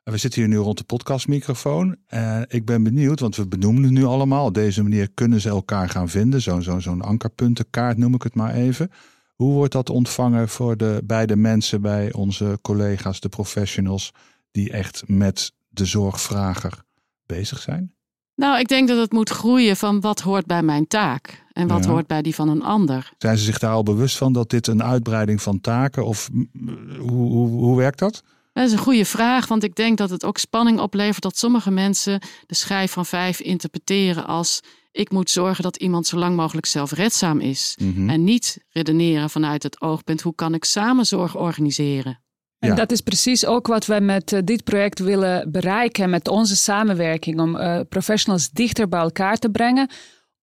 En 0.04 0.12
we 0.14 0.18
zitten 0.18 0.42
hier 0.42 0.50
nu 0.50 0.58
rond 0.58 0.78
de 0.78 0.84
podcastmicrofoon. 0.84 1.96
Ik 2.48 2.66
ben 2.66 2.84
benieuwd, 2.84 3.20
want 3.20 3.36
we 3.36 3.48
benoemen 3.48 3.84
het 3.84 3.92
nu 3.92 4.04
allemaal. 4.04 4.46
Op 4.46 4.54
deze 4.54 4.84
manier 4.84 5.12
kunnen 5.14 5.42
ze 5.42 5.50
elkaar 5.50 5.90
gaan 5.90 6.10
vinden. 6.10 6.42
Zo'n 6.42 6.62
zo, 6.62 6.80
zo'n 6.80 7.02
ankerpuntenkaart 7.02 7.98
noem 7.98 8.14
ik 8.14 8.24
het 8.24 8.36
maar 8.36 8.54
even. 8.54 8.92
Hoe 9.42 9.54
wordt 9.54 9.74
dat 9.74 9.90
ontvangen 9.90 10.50
voor 10.50 10.78
de 10.78 11.02
beide 11.04 11.36
mensen, 11.36 11.82
bij 11.82 12.14
onze 12.14 12.60
collega's, 12.62 13.20
de 13.20 13.30
professionals, 13.30 14.12
die 14.52 14.72
echt 14.72 15.04
met 15.08 15.52
de 15.70 15.86
zorgvrager 15.86 16.84
bezig 17.26 17.60
zijn? 17.60 17.94
Nou, 18.36 18.60
ik 18.60 18.68
denk 18.68 18.88
dat 18.88 18.98
het 18.98 19.12
moet 19.12 19.30
groeien 19.30 19.78
van 19.78 20.00
wat 20.00 20.20
hoort 20.20 20.46
bij 20.46 20.64
mijn 20.64 20.88
taak 20.88 21.44
en 21.54 21.68
wat 21.68 21.84
Ja. 21.84 21.90
hoort 21.90 22.08
bij 22.08 22.22
die 22.22 22.36
van 22.36 22.50
een 22.50 22.64
ander. 22.64 23.14
Zijn 23.18 23.38
ze 23.38 23.44
zich 23.44 23.60
daar 23.60 23.74
al 23.74 23.84
bewust 23.84 24.18
van 24.18 24.34
dat 24.34 24.50
dit 24.50 24.68
een 24.68 24.84
uitbreiding 24.84 25.42
van 25.42 25.62
taken 25.62 26.06
of 26.06 26.30
mm, 26.32 26.48
hoe, 26.98 27.32
hoe, 27.32 27.50
hoe 27.50 27.78
werkt 27.78 28.00
dat? 28.00 28.24
Dat 28.54 28.66
is 28.66 28.72
een 28.72 28.78
goede 28.78 29.06
vraag, 29.06 29.48
want 29.48 29.64
ik 29.64 29.76
denk 29.76 29.98
dat 29.98 30.10
het 30.10 30.26
ook 30.26 30.38
spanning 30.38 30.80
oplevert 30.80 31.24
dat 31.24 31.38
sommige 31.38 31.72
mensen 31.72 32.22
de 32.46 32.56
schijf 32.56 32.92
van 32.92 33.06
vijf 33.06 33.40
interpreteren 33.40 34.26
als 34.26 34.62
ik 34.92 35.12
moet 35.12 35.30
zorgen 35.30 35.64
dat 35.64 35.78
iemand 35.78 36.08
zo 36.08 36.18
lang 36.18 36.36
mogelijk 36.36 36.66
zelfredzaam 36.66 37.40
is. 37.40 37.78
Mhm. 37.82 38.10
En 38.10 38.24
niet 38.24 38.58
redeneren 38.70 39.30
vanuit 39.30 39.64
het 39.64 39.82
oogpunt 39.82 40.22
hoe 40.22 40.36
kan 40.36 40.54
ik 40.54 40.64
samen 40.66 41.06
zorg 41.06 41.38
organiseren. 41.38 42.20
En 42.60 42.70
Ja. 42.70 42.76
dat 42.76 42.92
is 42.92 43.02
precies 43.02 43.46
ook 43.46 43.68
wat 43.68 43.86
we 43.86 44.00
met 44.00 44.34
eh, 44.34 44.40
dit 44.44 44.64
project 44.64 45.00
willen 45.00 45.52
bereiken 45.52 46.10
met 46.10 46.28
onze 46.28 46.56
samenwerking. 46.56 47.40
Om 47.40 47.56
eh, 47.56 47.80
professionals 47.90 48.50
dichter 48.50 48.88
bij 48.88 49.00
elkaar 49.00 49.38
te 49.38 49.50
brengen. 49.50 49.90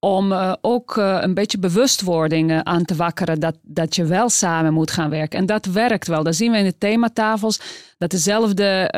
Om 0.01 0.31
eh, 0.31 0.53
ook 0.61 0.97
eh, 0.97 1.17
een 1.21 1.33
beetje 1.33 1.59
bewustwording 1.59 2.51
eh, 2.51 2.59
aan 2.59 2.85
te 2.85 2.95
wakkeren 2.95 3.39
dat, 3.39 3.57
dat 3.61 3.95
je 3.95 4.05
wel 4.05 4.29
samen 4.29 4.73
moet 4.73 4.91
gaan 4.91 5.09
werken. 5.09 5.39
En 5.39 5.45
dat 5.45 5.65
werkt 5.65 6.07
wel. 6.07 6.23
Dat 6.23 6.35
zien 6.35 6.51
we 6.51 6.57
in 6.57 6.63
de 6.63 6.77
thematafels. 6.77 7.61
Dat 7.97 8.11
dezelfde 8.11 8.89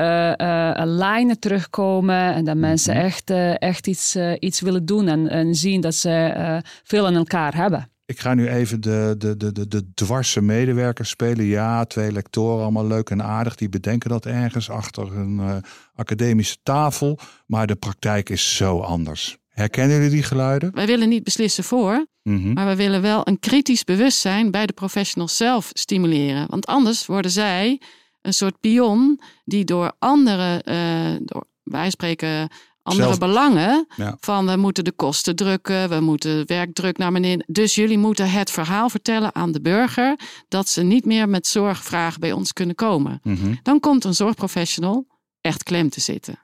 lijnen 0.86 1.40
terugkomen. 1.40 2.34
En 2.34 2.46
dat 2.46 2.56
mensen 2.56 2.96
echt, 2.96 3.30
eh, 3.30 3.62
echt 3.62 3.88
iets, 3.88 4.18
iets 4.40 4.60
willen 4.62 4.86
doen. 4.86 5.08
En, 5.08 5.28
en 5.28 5.56
zien 5.56 5.82
dat 5.82 5.96
ze 5.96 6.62
veel 6.84 7.06
aan 7.06 7.16
elkaar 7.16 7.56
hebben. 7.56 7.90
Ik 8.06 8.20
ga 8.20 8.34
nu 8.34 8.50
even 8.50 8.82
de, 8.82 9.16
de, 9.18 9.38
de, 9.38 9.52
de, 9.52 9.68
de 9.68 9.94
dwarse 9.94 10.42
medewerkers 10.42 11.10
spelen. 11.10 11.46
Ja, 11.46 11.86
twee 11.86 12.12
lectoren, 12.12 12.62
allemaal 12.62 12.88
leuk 12.88 13.10
en 13.10 13.24
aardig. 13.24 13.56
Die 13.56 13.70
bedenken 13.70 14.10
dat 14.10 14.26
ergens 14.26 14.70
achter 14.70 15.16
een 15.18 15.64
academische 15.96 16.58
tafel. 16.64 17.20
Maar 17.46 17.68
de 17.68 17.76
praktijk 17.76 18.30
is 18.30 18.56
zo 18.56 18.80
anders. 18.80 19.41
Herkennen 19.52 19.96
jullie 19.96 20.12
die 20.12 20.24
geluiden? 20.24 20.72
Wij 20.74 20.86
willen 20.86 21.10
niet 21.10 21.24
beslissen 21.24 21.64
voor, 21.64 22.06
Mhm. 22.24 22.54
maar 22.54 22.68
we 22.68 22.76
willen 22.76 23.02
wel 23.02 23.28
een 23.28 23.40
kritisch 23.40 23.84
bewustzijn 23.84 24.52
bij 24.52 24.66
de 24.66 24.74
professionals 24.74 25.38
zelf 25.38 25.70
stimuleren. 25.74 26.48
Want 26.50 26.66
anders 26.66 27.06
worden 27.06 27.32
zij 27.32 27.82
een 28.22 28.34
soort 28.34 28.60
pion 28.60 29.22
die 29.46 29.64
door 29.66 29.92
andere, 30.00 30.62
eh, 30.64 31.16
door, 31.26 31.46
wij 31.64 31.90
spreken 31.90 32.50
andere 32.84 33.04
Zelf- 33.06 33.18
belangen, 33.18 33.86
Ja. 33.96 34.18
van 34.20 34.46
we 34.46 34.56
moeten 34.58 34.84
de 34.84 34.92
kosten 34.92 35.36
drukken, 35.36 35.90
we 35.90 36.00
moeten 36.00 36.48
werkdruk 36.48 36.98
naar 36.98 37.12
beneden. 37.12 37.46
Dus 37.48 37.76
jullie 37.76 37.98
moeten 37.98 38.32
het 38.32 38.52
verhaal 38.52 38.90
vertellen 38.90 39.36
aan 39.36 39.52
de 39.52 39.62
burger 39.62 40.20
dat 40.48 40.70
ze 40.70 40.82
niet 40.84 41.06
meer 41.06 41.30
met 41.30 41.48
zorgvragen 41.48 42.20
bij 42.20 42.32
ons 42.32 42.54
kunnen 42.54 42.76
komen. 42.76 43.20
Mhm. 43.24 43.54
Dan 43.64 43.80
komt 43.80 44.04
een 44.04 44.16
zorgprofessional 44.16 45.08
echt 45.42 45.64
klem 45.64 45.90
te 45.90 46.00
zitten. 46.00 46.40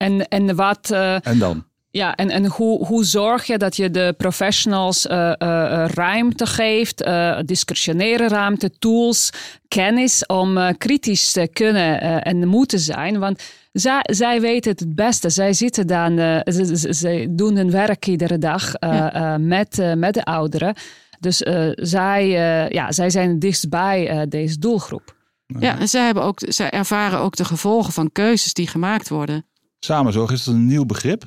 En, 0.00 0.28
en 0.28 0.54
wat. 0.56 0.90
eh, 0.90 1.26
En 1.26 1.38
dan? 1.38 1.64
Ja, 1.90 2.14
en, 2.14 2.30
en 2.30 2.46
hoe, 2.46 2.86
hoe 2.86 3.04
zorg 3.04 3.44
je 3.46 3.58
dat 3.58 3.76
je 3.76 3.90
de 3.90 4.14
professionals 4.16 5.06
eh, 5.06 5.32
eh, 5.38 5.88
ruimte 5.88 6.46
geeft, 6.46 7.02
eh 7.02 7.38
discretionaire 7.44 8.28
ruimte, 8.28 8.70
tools, 8.78 9.30
kennis 9.68 10.26
om 10.26 10.56
eh, 10.58 10.68
kritisch 10.78 11.32
te 11.32 11.48
kunnen 11.52 12.00
en 12.22 12.46
moeten 12.48 12.78
zijn? 12.78 13.18
Want 13.18 13.42
zij, 13.72 14.00
zij 14.02 14.40
weten 14.40 14.70
het 14.70 14.80
het 14.80 14.94
beste. 14.94 15.30
Zij 15.30 15.52
zitten 15.52 15.86
dan, 15.86 16.18
eh, 16.18 16.40
ze, 16.52 16.76
ze, 16.76 16.94
ze 16.94 17.26
doen 17.30 17.56
hun 17.56 17.70
werk 17.70 18.06
iedere 18.06 18.38
dag 18.38 18.74
eh, 18.74 18.90
Ja. 18.92 19.12
eh, 19.12 19.34
met, 19.40 19.94
met 19.96 20.14
de 20.14 20.24
ouderen. 20.24 20.74
Dus 21.20 21.42
eh, 21.42 21.68
zij, 21.74 22.22
eh, 22.22 22.70
ja, 22.70 22.92
zij 22.92 23.10
zijn 23.10 23.28
het 23.30 23.40
dichtst 23.40 23.68
bij 23.68 24.08
eh, 24.08 24.20
deze 24.28 24.58
doelgroep. 24.58 25.14
Ja, 25.58 25.78
en 25.78 25.88
zij, 25.88 26.04
hebben 26.04 26.22
ook, 26.22 26.38
zij 26.48 26.70
ervaren 26.70 27.18
ook 27.18 27.36
de 27.36 27.44
gevolgen 27.44 27.92
van 27.92 28.12
keuzes 28.12 28.52
die 28.54 28.66
gemaakt 28.66 29.08
worden. 29.08 29.44
Samenzorg, 29.80 30.30
is 30.30 30.44
dat 30.44 30.54
een 30.54 30.66
nieuw 30.66 30.86
begrip? 30.86 31.24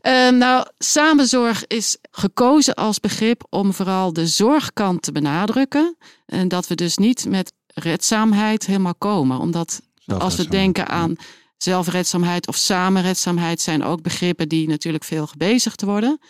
Ehm, 0.00 0.38
nou, 0.38 0.66
samenzorg 0.78 1.66
is 1.66 1.96
gekozen 2.10 2.74
als 2.74 3.00
begrip 3.00 3.46
om 3.48 3.72
vooral 3.72 4.12
de 4.12 4.26
zorgkant 4.26 5.02
te 5.02 5.12
benadrukken. 5.12 5.96
En 6.26 6.48
dat 6.48 6.66
we 6.66 6.74
dus 6.74 6.96
niet 6.96 7.26
met 7.28 7.52
redzaamheid 7.66 8.66
helemaal 8.66 8.94
komen. 8.94 9.38
Omdat 9.38 9.80
als 10.06 10.36
we 10.36 10.48
denken 10.48 10.88
aan 10.88 11.16
zelfredzaamheid 11.56 12.48
of 12.48 12.56
samenredzaamheid, 12.56 13.60
zijn 13.60 13.84
ook 13.84 14.02
begrippen 14.02 14.48
die 14.48 14.68
natuurlijk 14.68 15.04
veel 15.04 15.26
gebezigd 15.26 15.82
worden. 15.82 16.20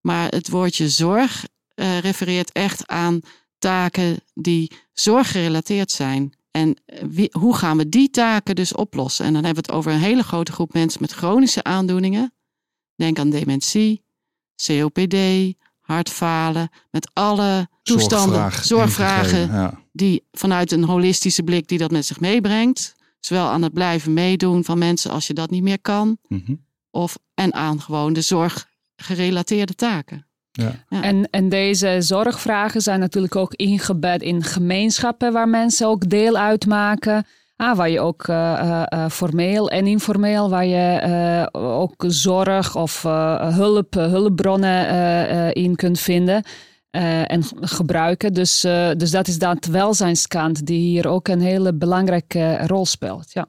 Maar 0.00 0.28
het 0.28 0.48
woordje 0.48 0.88
zorg 0.88 1.44
eh, 1.74 1.98
refereert 1.98 2.52
echt 2.52 2.86
aan 2.86 3.20
taken 3.58 4.16
die 4.34 4.72
zorggerelateerd 4.92 5.90
zijn. 5.90 6.35
En 6.56 6.76
eh, 6.86 7.02
wie, 7.08 7.28
hoe 7.38 7.56
gaan 7.56 7.76
we 7.76 7.88
die 7.88 8.10
taken 8.10 8.54
dus 8.54 8.74
oplossen? 8.74 9.24
En 9.24 9.32
dan 9.32 9.44
hebben 9.44 9.62
we 9.64 9.68
het 9.70 9.78
over 9.78 9.92
een 9.92 9.98
hele 9.98 10.22
grote 10.22 10.52
groep 10.52 10.72
mensen 10.72 11.00
met 11.00 11.12
chronische 11.12 11.62
aandoeningen. 11.64 12.34
Denk 12.94 13.18
aan 13.18 13.30
dementie, 13.30 14.04
COPD, 14.66 15.16
hartfalen, 15.80 16.68
met 16.90 17.10
alle 17.12 17.68
toestanden, 17.82 18.38
Zorgvraag 18.38 18.64
zorgvragen 18.64 19.38
Ja. 19.52 19.80
die 19.92 20.26
vanuit 20.32 20.72
een 20.72 20.84
holistische 20.84 21.42
blik 21.42 21.68
die 21.68 21.78
dat 21.78 21.90
met 21.90 22.06
zich 22.06 22.20
meebrengt. 22.20 22.94
Zowel 23.20 23.46
aan 23.48 23.62
het 23.62 23.72
blijven 23.72 24.12
meedoen 24.12 24.64
van 24.64 24.78
mensen 24.78 25.10
als 25.10 25.26
je 25.26 25.34
dat 25.34 25.50
niet 25.50 25.62
meer 25.62 25.80
kan, 25.80 26.18
Mhm. 26.28 26.54
of 26.90 27.18
en 27.34 27.54
aan 27.54 27.80
gewoon 27.80 28.12
de 28.12 28.20
zorggerelateerde 28.20 29.74
taken. 29.74 30.25
Ja. 30.56 30.72
Ja. 30.88 31.02
En, 31.02 31.28
en 31.30 31.48
deze 31.48 31.96
zorgvragen 31.98 32.80
zijn 32.80 33.00
natuurlijk 33.00 33.36
ook 33.36 33.54
ingebed 33.54 34.22
in 34.22 34.42
gemeenschappen 34.42 35.32
waar 35.32 35.48
mensen 35.48 35.86
ook 35.86 36.08
deel 36.08 36.36
uitmaken. 36.36 37.26
Ah, 37.56 37.76
waar 37.76 37.90
je 37.90 38.00
ook 38.00 38.28
eh, 38.28 38.52
eh, 38.52 38.82
eh, 38.88 39.10
formeel 39.10 39.70
en 39.70 39.86
informeel, 39.86 40.50
waar 40.50 40.66
je 40.66 40.98
eh, 40.98 41.46
ook 41.52 42.04
zorg 42.06 42.76
of 42.76 43.04
eh, 43.04 43.54
hulp, 43.56 43.94
hulpbronnen 43.94 44.88
eh, 44.88 45.46
eh, 45.48 45.50
in 45.52 45.76
kunt 45.76 46.00
vinden 46.00 46.42
eh, 46.90 47.30
en 47.32 47.42
gebruiken. 47.60 48.32
Dus, 48.32 48.64
eh, 48.64 48.90
dus 48.96 49.10
dat 49.10 49.28
is 49.28 49.38
dan 49.38 49.56
de 49.60 49.70
welzijnskant 49.70 50.66
die 50.66 50.80
hier 50.80 51.08
ook 51.08 51.28
een 51.28 51.40
hele 51.40 51.74
belangrijke 51.74 52.66
rol 52.66 52.86
speelt. 52.86 53.32
Ja. 53.32 53.46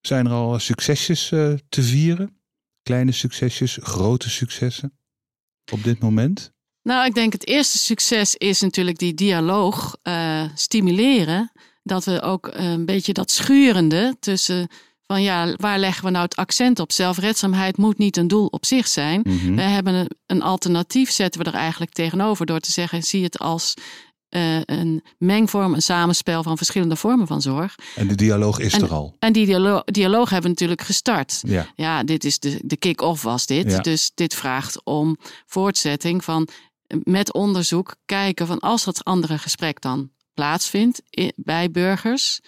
Zijn 0.00 0.26
er 0.26 0.32
al 0.32 0.58
succesjes 0.58 1.28
te 1.68 1.82
vieren? 1.82 2.40
Kleine 2.82 3.12
succesjes, 3.12 3.78
grote 3.82 4.30
successen 4.30 4.92
op 5.72 5.84
dit 5.84 5.98
moment? 5.98 6.52
Nou, 6.82 7.06
ik 7.06 7.14
denk 7.14 7.32
het 7.32 7.46
eerste 7.46 7.78
succes 7.78 8.34
is 8.34 8.60
natuurlijk 8.60 8.98
die 8.98 9.14
dialoog 9.14 9.96
eh, 10.02 10.42
stimuleren. 10.54 11.52
Dat 11.82 12.04
we 12.04 12.22
ook 12.22 12.50
een 12.52 12.84
beetje 12.84 13.12
dat 13.12 13.30
schurende 13.30 14.16
tussen 14.20 14.68
van 15.06 15.22
ja, 15.22 15.54
waar 15.56 15.78
leggen 15.78 16.04
we 16.04 16.10
nou 16.10 16.24
het 16.24 16.36
accent 16.36 16.78
op? 16.80 16.92
Zelfredzaamheid 16.92 17.76
moet 17.76 17.98
niet 17.98 18.16
een 18.16 18.28
doel 18.28 18.46
op 18.46 18.66
zich 18.66 18.88
zijn. 18.88 19.20
Mhm. 19.24 19.54
We 19.54 19.62
hebben 19.62 19.94
een, 19.94 20.10
een 20.26 20.42
alternatief, 20.42 21.10
zetten 21.10 21.42
we 21.42 21.46
er 21.50 21.54
eigenlijk 21.54 21.92
tegenover 21.92 22.46
door 22.46 22.60
te 22.60 22.72
zeggen: 22.72 23.02
zie 23.02 23.24
het 23.24 23.38
als 23.38 23.74
eh, 24.28 24.60
een 24.64 25.04
mengvorm, 25.18 25.74
een 25.74 25.82
samenspel 25.82 26.42
van 26.42 26.56
verschillende 26.56 26.96
vormen 26.96 27.26
van 27.26 27.42
zorg. 27.42 27.74
En 27.96 28.08
de 28.08 28.14
dialoog 28.14 28.58
is 28.58 28.72
En- 28.72 28.82
er 28.82 28.92
al. 28.92 29.16
En 29.18 29.32
die 29.32 29.46
dialo- 29.46 29.82
dialoog 29.84 30.24
hebben 30.30 30.42
we 30.42 30.48
natuurlijk 30.48 30.82
gestart. 30.82 31.40
Ja. 31.46 31.66
Ja, 31.74 32.04
dit 32.04 32.24
is 32.24 32.38
de, 32.38 32.60
de 32.64 32.76
kick-off 32.76 33.22
was 33.22 33.46
dit. 33.46 33.70
Ja. 33.70 33.78
Dus 33.80 34.10
dit 34.14 34.34
vraagt 34.34 34.84
om 34.84 35.16
voortzetting 35.46 36.24
van 36.24 36.48
eh, 36.86 36.98
met 37.02 37.32
onderzoek 37.32 37.96
kijken 38.04 38.46
van 38.46 38.58
als 38.58 38.84
dat 38.84 39.04
andere 39.04 39.38
gesprek 39.38 39.80
dan 39.80 40.10
plaatsvindt 40.34 41.02
bij 41.36 41.70
burgers. 41.70 42.40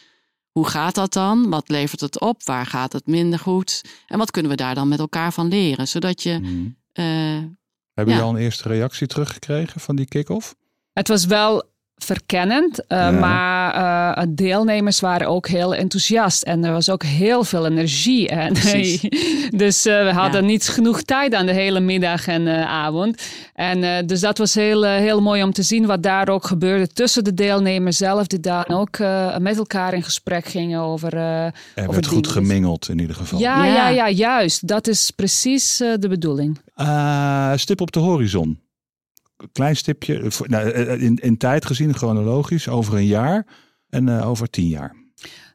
Hoe 0.50 0.66
gaat 0.68 0.94
dat 0.94 1.12
dan? 1.12 1.50
Wat 1.50 1.68
levert 1.68 2.00
het 2.00 2.20
op? 2.20 2.42
Waar 2.44 2.66
gaat 2.66 2.92
het 2.92 3.06
minder 3.06 3.38
goed? 3.38 3.82
En 4.06 4.18
wat 4.18 4.30
kunnen 4.30 4.50
we 4.50 4.56
daar 4.56 4.74
dan 4.74 4.88
met 4.88 4.98
elkaar 4.98 5.32
van 5.32 5.48
leren? 5.48 5.88
Zodat 5.88 6.22
je 6.22 6.38
Mhm. 6.42 6.66
eh, 6.92 7.04
Hebben 7.94 8.14
Ja. 8.14 8.20
jullie 8.20 8.20
al 8.22 8.30
een 8.30 8.44
eerste 8.44 8.68
reactie 8.68 9.06
teruggekregen 9.06 9.80
van 9.80 9.96
die 9.96 10.06
kick-off? 10.06 10.54
Het 10.98 11.08
was 11.08 11.24
wel 11.26 11.62
verkennend, 11.96 12.78
uh, 12.88 12.98
Ja. 12.98 13.10
maar 13.10 13.76
uh, 14.18 14.24
deelnemers 14.28 15.00
waren 15.00 15.28
ook 15.28 15.48
heel 15.48 15.74
enthousiast 15.74 16.42
en 16.42 16.64
er 16.64 16.72
was 16.72 16.88
ook 16.90 17.02
heel 17.02 17.44
veel 17.44 17.66
energie. 17.66 18.28
En, 18.28 18.52
dus 19.62 19.86
uh, 19.86 20.02
we 20.04 20.10
hadden 20.12 20.40
Ja. 20.42 20.46
niet 20.46 20.68
genoeg 20.68 21.02
tijd 21.02 21.34
aan 21.34 21.46
de 21.46 21.52
hele 21.52 21.80
middag 21.80 22.26
en 22.26 22.42
uh, 22.46 22.64
avond. 22.70 23.22
En 23.54 23.78
uh, 23.82 23.96
dus 24.06 24.20
dat 24.20 24.38
was 24.38 24.54
heel, 24.54 24.84
uh, 24.84 24.90
heel 24.90 25.20
mooi 25.22 25.42
om 25.42 25.52
te 25.52 25.62
zien 25.62 25.86
wat 25.86 26.02
daar 26.02 26.28
ook 26.28 26.46
gebeurde 26.46 26.86
tussen 26.88 27.24
de 27.24 27.34
deelnemers 27.34 27.96
zelf, 27.96 28.26
die 28.26 28.40
dan 28.40 28.66
ook 28.68 28.98
uh, 28.98 29.36
met 29.36 29.56
elkaar 29.56 29.94
in 29.94 30.02
gesprek 30.02 30.46
gingen 30.46 30.80
over. 30.80 31.14
uh, 31.14 31.44
Er 31.44 31.52
over 31.76 31.90
werd 31.92 32.06
goed 32.06 32.24
dingen. 32.24 32.30
gemingeld 32.30 32.88
in 32.88 32.98
ieder 32.98 33.16
geval. 33.16 33.38
Ja, 33.38 33.64
Ja. 33.64 33.74
ja, 33.74 33.88
ja, 33.88 34.08
juist. 34.10 34.66
Dat 34.68 34.86
is 34.86 35.10
precies 35.10 35.80
uh, 35.80 35.94
de 35.98 36.08
bedoeling. 36.08 36.58
Eh, 36.74 37.52
stip 37.56 37.80
op 37.80 37.92
de 37.92 37.98
horizon. 38.00 38.60
Klein 39.52 39.76
stipje. 39.76 40.30
voor- 40.30 40.48
nou, 40.48 40.70
eh, 40.70 41.02
in, 41.02 41.16
in 41.16 41.36
tijd 41.36 41.66
gezien, 41.66 41.94
chronologisch, 41.94 42.68
over 42.68 42.94
een 42.94 43.06
jaar 43.06 43.46
en 43.88 44.08
eh, 44.08 44.28
over 44.28 44.50
tien 44.50 44.68
jaar. 44.68 44.96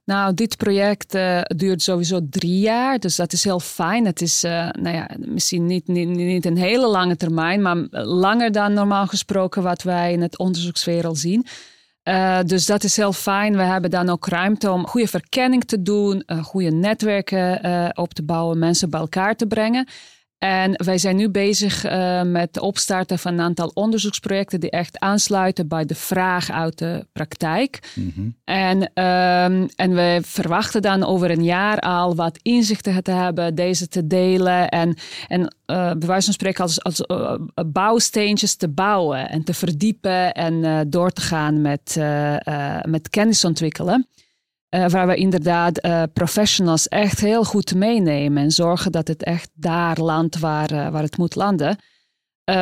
Nou, 0.05 0.33
dit 0.33 0.57
project 0.57 1.15
eh, 1.15 1.41
duurt 1.41 1.81
sowieso 1.81 2.19
drie 2.29 2.59
jaar, 2.59 2.99
dus 2.99 3.15
dat 3.15 3.33
is 3.33 3.43
heel 3.43 3.59
fijn. 3.59 4.05
Het 4.05 4.21
is 4.21 4.43
eh, 4.43 4.69
nou 4.69 4.95
ja, 4.95 5.09
misschien 5.19 5.65
niet, 5.65 5.87
niet, 5.87 6.07
niet 6.07 6.45
een 6.45 6.57
hele 6.57 6.87
lange 6.87 7.15
termijn, 7.15 7.61
maar 7.61 7.77
langer 8.05 8.51
dan 8.51 8.73
normaal 8.73 9.07
gesproken 9.07 9.63
wat 9.63 9.83
wij 9.83 10.11
in 10.13 10.21
het 10.21 10.37
onderzoekswereld 10.37 11.17
zien. 11.17 11.45
Eh, 12.03 12.39
dus 12.45 12.65
dat 12.65 12.83
is 12.83 12.95
heel 12.95 13.13
fijn. 13.13 13.55
We 13.55 13.61
hebben 13.61 13.89
dan 13.89 14.09
ook 14.09 14.27
ruimte 14.27 14.71
om 14.71 14.87
goede 14.87 15.07
verkenning 15.07 15.63
te 15.63 15.81
doen, 15.81 16.21
eh, 16.25 16.43
goede 16.43 16.71
netwerken 16.71 17.61
eh, 17.63 17.89
op 17.93 18.13
te 18.13 18.23
bouwen, 18.23 18.59
mensen 18.59 18.89
bij 18.89 18.99
elkaar 18.99 19.35
te 19.35 19.47
brengen. 19.47 19.87
En 20.43 20.73
wij 20.85 20.97
zijn 20.97 21.15
nu 21.15 21.29
bezig 21.29 21.85
uh, 21.85 22.21
met 22.21 22.41
het 22.41 22.59
opstarten 22.59 23.19
van 23.19 23.33
een 23.33 23.41
aantal 23.41 23.71
onderzoeksprojecten 23.73 24.59
die 24.59 24.69
echt 24.69 24.99
aansluiten 24.99 25.67
bij 25.67 25.85
de 25.85 25.95
vraag 25.95 26.51
uit 26.51 26.77
de 26.77 27.05
praktijk. 27.11 27.91
Mm 27.95 28.11
-hmm. 28.15 28.35
En, 28.43 28.77
um, 28.81 29.69
en 29.75 29.95
we 29.95 30.19
verwachten 30.25 30.81
dan 30.81 31.05
over 31.05 31.31
een 31.31 31.43
jaar 31.43 31.79
al 31.79 32.15
wat 32.15 32.39
inzichten 32.41 33.03
te 33.03 33.11
hebben, 33.11 33.55
deze 33.55 33.87
te 33.87 34.07
delen 34.07 34.69
en, 34.69 34.97
en 35.27 35.41
uh, 35.41 35.47
bij 35.91 36.07
wijze 36.07 36.25
van 36.25 36.33
spreken 36.33 36.63
als, 36.63 36.83
als 36.83 37.03
uh, 37.07 37.35
bouwsteentjes 37.65 38.55
te 38.55 38.67
bouwen 38.67 39.29
en 39.29 39.43
te 39.43 39.53
verdiepen 39.53 40.33
en 40.33 40.89
door 40.89 41.11
te 41.11 41.21
gaan 41.21 41.61
met, 41.61 41.99
met 42.87 43.09
kennis 43.09 43.45
ontwikkelen. 43.45 44.07
Uh, 44.73 44.87
waar 44.87 45.07
we 45.07 45.15
inderdaad 45.15 45.85
uh, 45.85 46.03
professionals 46.13 46.87
echt 46.87 47.19
heel 47.19 47.43
goed 47.43 47.75
meenemen 47.75 48.43
en 48.43 48.51
zorgen 48.51 48.91
dat 48.91 49.07
het 49.07 49.23
echt 49.23 49.49
daar 49.53 49.99
landt 49.99 50.39
waar, 50.39 50.71
uh, 50.71 50.89
waar 50.89 51.03
het 51.03 51.17
moet 51.17 51.35
landen. 51.35 51.77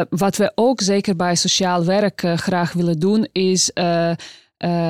wat 0.09 0.37
we 0.37 0.51
ook 0.55 0.81
zeker 0.81 1.15
bij 1.15 1.35
sociaal 1.35 1.85
werk 1.85 2.21
graag 2.35 2.73
willen 2.73 2.99
doen, 2.99 3.27
is 3.31 3.71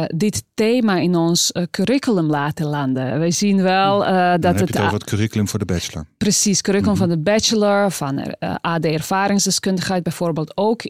dit 0.08 0.44
thema 0.54 0.98
in 0.98 1.16
ons 1.16 1.52
curriculum 1.72 2.26
laten 2.26 2.66
landen. 2.66 3.20
We 3.20 3.32
zien 3.32 3.62
wel 3.62 4.00
dat 4.00 4.42
Dan 4.42 4.56
heb 4.56 4.60
het. 4.60 4.68
je 4.68 4.76
het 4.76 4.80
over 4.80 4.94
het 4.94 5.04
curriculum 5.04 5.48
voor 5.48 5.60
de 5.60 5.66
bachelor. 5.66 6.06
Precies, 6.18 6.62
curriculum 6.62 6.94
mm 6.94 7.00
-hmm. 7.00 7.10
van 7.10 7.18
de 7.18 7.32
bachelor, 7.32 7.92
van 7.92 8.20
uh, 8.20 8.56
AD 8.62 8.86
ervaringsdeskundigheid 8.86 10.04
bijvoorbeeld 10.04 10.58
ook. 10.58 10.82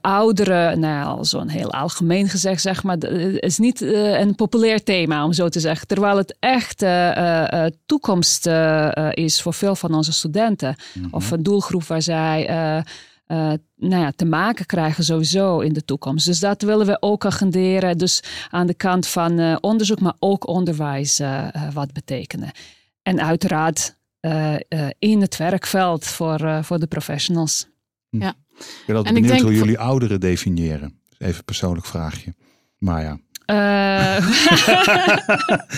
Ouderen, 0.00 0.80
nou 0.80 1.24
zo'n 1.24 1.48
heel 1.48 1.72
algemeen 1.72 2.28
gezegd 2.28 2.60
zeg 2.60 2.82
maar, 2.82 2.96
het 2.96 3.42
is 3.42 3.58
niet 3.58 3.80
een 3.80 4.34
populair 4.34 4.82
thema 4.82 5.24
om 5.24 5.32
zo 5.32 5.48
te 5.48 5.60
zeggen. 5.60 5.86
Terwijl 5.86 6.16
het 6.16 6.36
echt 6.40 6.84
toekomst 7.86 8.46
is 9.10 9.42
voor 9.42 9.54
veel 9.54 9.76
van 9.76 9.94
onze 9.94 10.12
studenten. 10.12 10.76
Mm 10.94 11.02
-hmm. 11.02 11.12
Of 11.12 11.30
een 11.30 11.42
doelgroep 11.42 11.84
waar 11.84 12.02
zij 12.02 12.46
uh, 13.28 13.52
nou 13.76 14.02
ja, 14.02 14.12
te 14.16 14.24
maken 14.24 14.66
krijgen 14.66 15.04
sowieso 15.04 15.60
in 15.60 15.72
de 15.72 15.84
toekomst. 15.84 16.26
Dus 16.26 16.38
dat 16.38 16.62
willen 16.62 16.86
we 16.86 17.02
ook 17.02 17.24
agenderen. 17.24 17.98
Dus 17.98 18.22
aan 18.50 18.66
de 18.66 18.74
kant 18.74 19.06
van 19.06 19.40
uh, 19.40 19.56
onderzoek, 19.60 20.00
maar 20.00 20.16
ook 20.18 20.46
onderwijs 20.46 21.20
uh, 21.20 21.48
wat 21.72 21.92
betekenen. 21.92 22.50
En 23.02 23.20
uiteraard 23.20 23.96
in 24.98 25.20
het 25.20 25.36
werkveld 25.36 26.06
voor, 26.06 26.64
voor 26.64 26.78
de 26.78 26.86
professionals. 26.86 27.68
Hm. 28.10 28.20
Ja. 28.20 28.34
Ik 28.58 28.82
ben 28.86 28.96
altijd 28.96 29.14
En 29.14 29.22
ik 29.22 29.28
benieuwd 29.28 29.30
denk 29.30 29.40
hoe 29.40 29.52
jullie 29.52 29.78
ouderen 29.78 30.20
definiëren. 30.20 31.00
Even 31.18 31.38
een 31.38 31.44
persoonlijk 31.44 31.86
vraagje. 31.86 32.34
Maar 32.78 33.02
ja. 33.02 33.18
Uh, 33.50 33.56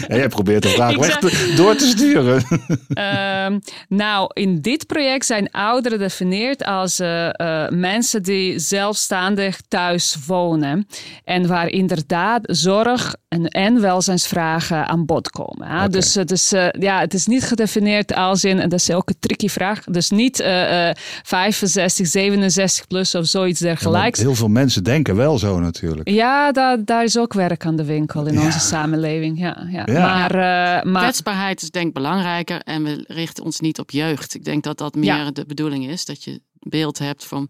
Ja, 0.09 0.17
jij 0.17 0.29
probeert 0.29 0.63
de 0.63 0.69
vraag 0.69 0.97
weg 0.97 1.19
te- 1.19 1.53
door 1.57 1.77
te 1.77 1.87
sturen. 1.87 2.43
Ehm, 2.89 3.59
nou, 3.89 4.31
in 4.33 4.61
dit 4.61 4.87
project 4.87 5.27
zijn 5.27 5.51
ouderen 5.51 5.99
gedefinieerd 5.99 6.65
als 6.65 6.99
eh, 6.99 7.29
eh, 7.29 7.71
mensen 7.71 8.23
die 8.23 8.59
zelfstandig 8.59 9.61
thuis 9.69 10.17
wonen. 10.27 10.87
En 11.25 11.47
waar 11.47 11.69
inderdaad 11.69 12.41
zorg 12.43 13.15
en, 13.29 13.47
en 13.49 13.81
welzijnsvragen 13.81 14.87
aan 14.87 15.07
bod 15.07 15.31
komen. 15.31 15.67
hè. 15.69 15.79
Oké. 15.81 15.89
Dus 15.91 16.15
het 16.15 16.31
is, 16.31 16.53
eh, 16.53 16.67
ja, 16.79 17.01
het 17.01 17.15
is 17.15 17.27
niet 17.27 17.45
gedefinieerd 17.45 18.15
als 18.15 18.45
in, 18.45 18.61
en 18.61 18.69
dat 18.69 18.79
is 18.81 18.91
ook 18.93 19.09
een 19.09 19.17
tricky 19.21 19.49
vraag, 19.49 19.85
dus 19.85 20.11
niet 20.11 20.41
eh, 20.41 20.89
eh, 20.89 20.97
65, 21.23 22.07
67 22.07 22.87
plus 22.87 23.15
of 23.15 23.27
zoiets 23.27 23.61
Ja, 23.61 23.67
dergelijks. 23.67 24.21
heel 24.21 24.35
veel 24.35 24.49
mensen 24.49 24.85
denken 24.85 25.17
wel 25.17 25.39
zo 25.39 25.59
natuurlijk. 25.61 26.09
Ja, 26.11 26.53
daar 26.85 27.05
is 27.05 27.19
ook 27.19 27.33
werk 27.33 27.60
aan 27.65 27.77
de 27.77 27.85
winkel 27.85 28.27
in 28.27 28.35
Ja. 28.35 28.45
onze 28.45 28.59
samenleving. 28.61 29.39
Ja, 29.39 29.67
ja. 29.71 29.83
Ja. 29.87 30.01
Maar, 30.01 30.31
eh, 30.31 30.91
maar 30.93 31.03
Kwetsbaarheid 31.03 31.63
is 31.63 31.71
denk 31.71 31.87
ik 31.87 31.93
belangrijker 31.95 32.61
en 32.61 32.83
we 32.83 33.05
richten 33.07 33.45
ons 33.45 33.61
niet 33.61 33.79
op 33.79 33.91
jeugd. 33.91 34.35
Ik 34.35 34.45
denk 34.45 34.63
dat 34.65 34.79
dat 34.79 34.95
meer 34.95 35.05
Ja. 35.17 35.31
de 35.31 35.45
bedoeling 35.47 35.87
is, 35.89 36.05
dat 36.05 36.25
je 36.25 36.43
beeld 36.59 36.99
hebt 36.99 37.25
van 37.25 37.49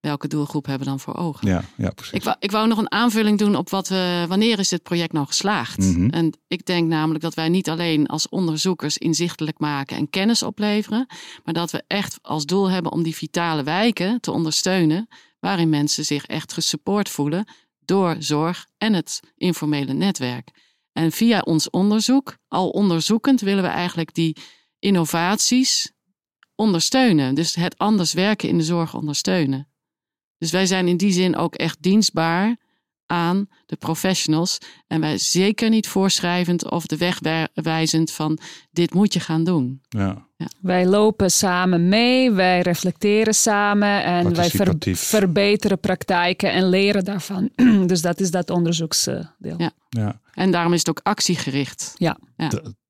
welke 0.00 0.28
doelgroep 0.28 0.66
hebben 0.66 0.84
we 0.84 0.90
dan 0.90 1.00
voor 1.00 1.16
ogen. 1.16 1.48
Ja, 1.48 1.62
ja 1.76 1.90
precies. 1.90 2.12
Ik 2.12 2.22
wou, 2.22 2.36
ik 2.38 2.50
wou 2.50 2.68
nog 2.68 2.78
een 2.78 2.92
aanvulling 2.92 3.38
doen 3.38 3.56
op 3.56 3.70
wat 3.70 3.88
we, 3.88 4.24
wanneer 4.28 4.58
is 4.58 4.68
dit 4.68 4.82
project 4.82 5.12
nou 5.12 5.26
geslaagd? 5.26 5.78
Mhm. 5.78 6.08
En 6.08 6.32
ik 6.48 6.66
denk 6.66 6.88
namelijk 6.88 7.24
dat 7.24 7.34
wij 7.34 7.48
niet 7.48 7.68
alleen 7.70 8.06
als 8.06 8.28
onderzoekers 8.28 8.98
inzichtelijk 8.98 9.58
maken 9.58 9.96
en 9.96 10.10
kennis 10.10 10.42
opleveren, 10.42 11.06
maar 11.44 11.54
dat 11.54 11.70
we 11.70 11.84
echt 11.86 12.18
als 12.22 12.44
doel 12.44 12.70
hebben 12.70 12.92
om 12.92 13.02
die 13.02 13.14
vitale 13.16 13.62
wijken 13.62 14.20
te 14.20 14.30
ondersteunen, 14.30 15.08
waarin 15.40 15.68
mensen 15.68 16.04
zich 16.04 16.26
echt 16.26 16.52
gesupport 16.52 17.08
voelen 17.08 17.44
door 17.86 18.16
zorg 18.18 18.66
en 18.78 18.92
het 18.92 19.20
informele 19.36 19.92
netwerk. 19.92 20.50
En 20.92 21.12
via 21.12 21.40
ons 21.40 21.70
onderzoek, 21.70 22.36
al 22.48 22.68
onderzoekend, 22.70 23.40
willen 23.40 23.62
we 23.62 23.68
eigenlijk 23.68 24.14
die 24.14 24.36
innovaties 24.78 25.92
ondersteunen. 26.54 27.34
Dus 27.34 27.54
het 27.54 27.78
anders 27.78 28.12
werken 28.12 28.48
in 28.48 28.58
de 28.58 28.64
zorg 28.64 28.94
ondersteunen. 28.94 29.68
Dus 30.38 30.50
wij 30.50 30.66
zijn 30.66 30.88
in 30.88 30.96
die 30.96 31.12
zin 31.12 31.36
ook 31.36 31.54
echt 31.54 31.82
dienstbaar 31.82 32.56
aan 33.06 33.48
de 33.66 33.76
professionals. 33.76 34.58
En 34.86 35.00
wij 35.00 35.18
zeker 35.18 35.68
niet 35.68 35.88
voorschrijvend 35.88 36.70
of 36.70 36.86
de 36.86 36.96
weg 36.96 37.18
wij- 37.18 37.48
wijzend 37.54 38.12
van 38.12 38.38
dit 38.70 38.94
moet 38.94 39.12
je 39.12 39.20
gaan 39.20 39.44
doen. 39.44 39.80
ja. 39.88 40.25
Wij 40.60 40.86
lopen 40.86 41.30
samen 41.30 41.88
mee, 41.88 42.30
wij 42.32 42.60
reflecteren 42.60 43.34
samen 43.34 44.04
en 44.04 44.34
wij 44.34 44.50
ver- 44.50 44.76
verbeteren 44.96 45.80
praktijken 45.80 46.52
en 46.52 46.68
leren 46.68 47.04
daarvan. 47.04 47.50
dus 47.86 48.02
dat 48.02 48.20
is 48.20 48.30
dat 48.30 48.50
onderzoeksdeel. 48.50 49.54
Ja. 49.56 49.70
ja, 49.88 50.20
En 50.34 50.50
daarom 50.50 50.72
is 50.72 50.78
het 50.78 50.88
ook 50.88 51.00
actiegericht. 51.02 51.94
Ja. 51.96 52.18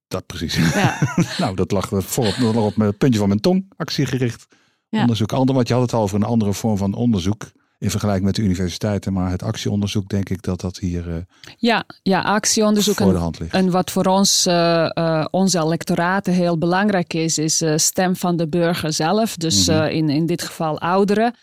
Dat 0.09 0.27
precies. 0.27 0.55
Ja. 0.75 0.99
nou, 1.39 1.57
dat 1.57 1.71
lag 1.71 1.89
voor 1.93 2.35
nog 2.41 2.57
op 2.57 2.77
het 2.77 2.99
puntje 2.99 3.19
van 3.19 3.29
mijn 3.29 3.41
tong. 3.41 3.73
Actiegericht 3.77 4.47
Ja. 4.89 5.01
onderzoek. 5.01 5.33
Ander, 5.33 5.55
want 5.55 5.69
je 5.69 5.75
had 5.75 5.83
het 5.83 5.93
al 5.93 6.03
over 6.03 6.17
een 6.17 6.23
andere 6.23 6.53
vorm 6.53 6.77
van 6.77 6.95
onderzoek. 6.95 7.51
In 7.79 7.91
vergelijking 7.91 8.27
met 8.27 8.35
de 8.35 8.43
universiteiten. 8.43 9.13
Maar 9.13 9.31
het 9.31 9.43
actieonderzoek, 9.43 10.09
denk 10.09 10.29
ik 10.29 10.43
dat 10.43 10.61
dat 10.61 10.79
hier 10.79 11.09
eh, 11.11 11.17
Ja, 11.57 11.85
ja, 12.03 12.21
actieonderzoek. 12.21 12.97
voor 12.97 13.07
de 13.07 13.15
En, 13.15 13.21
hand 13.21 13.39
ligt. 13.39 13.53
en 13.55 13.71
wat 13.71 13.91
voor 13.91 14.05
ons, 14.05 14.47
eh, 14.47 14.97
eh, 14.97 15.25
onze 15.31 15.67
lectoraten 15.69 16.33
heel 16.33 16.59
belangrijk 16.59 17.15
is, 17.15 17.39
is 17.39 17.63
stem 17.77 18.17
van 18.17 18.37
de 18.37 18.49
burger 18.49 18.93
zelf. 18.93 19.37
Dus 19.37 19.67
Mhm. 19.69 19.87
in, 19.87 20.09
in 20.09 20.27
dit 20.27 20.43
geval 20.43 20.81
ouderen. 20.81 21.35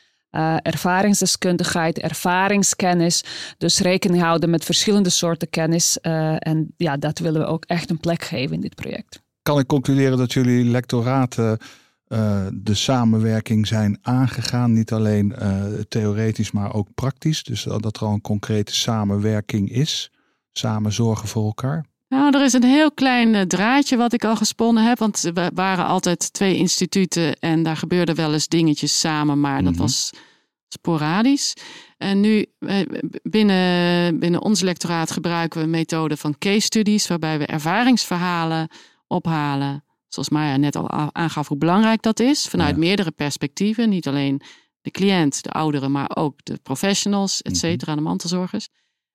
ervaringsdeskundigheid, 0.62 2.00
ervaringskennis. 2.00 3.24
Dus 3.58 3.80
rekening 3.80 4.22
houden 4.24 4.50
met 4.50 4.64
verschillende 4.66 5.10
soorten 5.10 5.50
kennis. 5.50 5.98
en 6.40 6.74
ja, 6.78 6.98
dat 6.98 7.20
willen 7.20 7.42
we 7.42 7.48
ook 7.48 7.66
echt 7.66 7.90
een 7.90 8.00
plek 8.00 8.24
geven 8.24 8.56
in 8.56 8.62
dit 8.62 8.76
project. 8.76 9.22
Kan 9.42 9.60
ik 9.60 9.68
concluderen 9.68 10.18
dat 10.18 10.34
jullie 10.34 10.66
lectoraten 10.66 11.58
eh, 12.08 12.46
de 12.54 12.74
samenwerking 12.74 13.68
zijn 13.68 13.98
aangegaan? 14.02 14.74
Niet 14.74 14.92
alleen 14.92 15.36
eh, 15.36 15.64
theoretisch, 15.88 16.52
maar 16.52 16.74
ook 16.74 16.88
praktisch. 16.96 17.44
Dus 17.44 17.64
dat 17.64 17.96
er 17.96 18.02
al 18.02 18.14
een 18.14 18.22
concrete 18.22 18.76
samenwerking 18.76 19.70
is. 19.70 20.12
Samen 20.52 20.92
zorgen 20.94 21.28
voor 21.28 21.46
elkaar. 21.46 21.86
Nou, 22.10 22.36
er 22.38 22.44
is 22.44 22.54
een 22.54 22.64
heel 22.64 22.92
klein 22.92 23.36
eh, 23.36 23.42
draadje 23.42 23.98
wat 23.98 24.14
ik 24.14 24.24
al 24.26 24.36
gesponnen 24.36 24.88
heb. 24.88 25.00
Want 25.00 25.22
we 25.34 25.52
waren 25.54 25.86
altijd 25.86 26.34
twee 26.34 26.56
instituten 26.58 27.40
en 27.40 27.64
daar 27.64 27.78
gebeurden 27.78 28.16
wel 28.16 28.34
eens 28.34 28.48
dingetjes 28.48 29.00
samen, 29.00 29.40
maar 29.40 29.64
dat 29.64 29.74
Mhm. 29.74 29.82
was 29.82 30.10
sporadisch. 30.68 31.54
En 31.98 32.20
nu 32.20 32.46
binnen, 33.24 34.20
binnen 34.20 34.42
ons 34.42 34.62
lectoraat 34.62 35.12
gebruiken 35.12 35.60
we 35.60 35.66
een 35.66 35.72
methode 35.72 36.18
van 36.18 36.38
case 36.38 36.60
studies, 36.60 37.08
waarbij 37.08 37.38
we 37.38 37.46
ervaringsverhalen 37.46 38.68
ophalen. 39.08 39.83
Zoals 40.14 40.30
Maya 40.30 40.58
net 40.58 40.76
al 40.76 40.90
aangaf 41.12 41.48
hoe 41.48 41.58
belangrijk 41.58 42.02
dat 42.02 42.20
is, 42.20 42.46
vanuit 42.48 42.74
Ja. 42.74 42.80
meerdere 42.80 43.12
perspectieven. 43.12 43.90
Niet 43.90 44.08
alleen 44.08 44.42
de 44.82 44.92
cliënt, 44.92 45.44
de 45.44 45.50
ouderen, 45.50 45.92
maar 45.92 46.16
ook 46.16 46.40
de 46.44 46.60
professionals, 46.64 47.42
et 47.42 47.52
Mhm. 47.52 47.60
cetera, 47.60 47.96
de 47.96 48.02
mantelzorgers. 48.02 48.68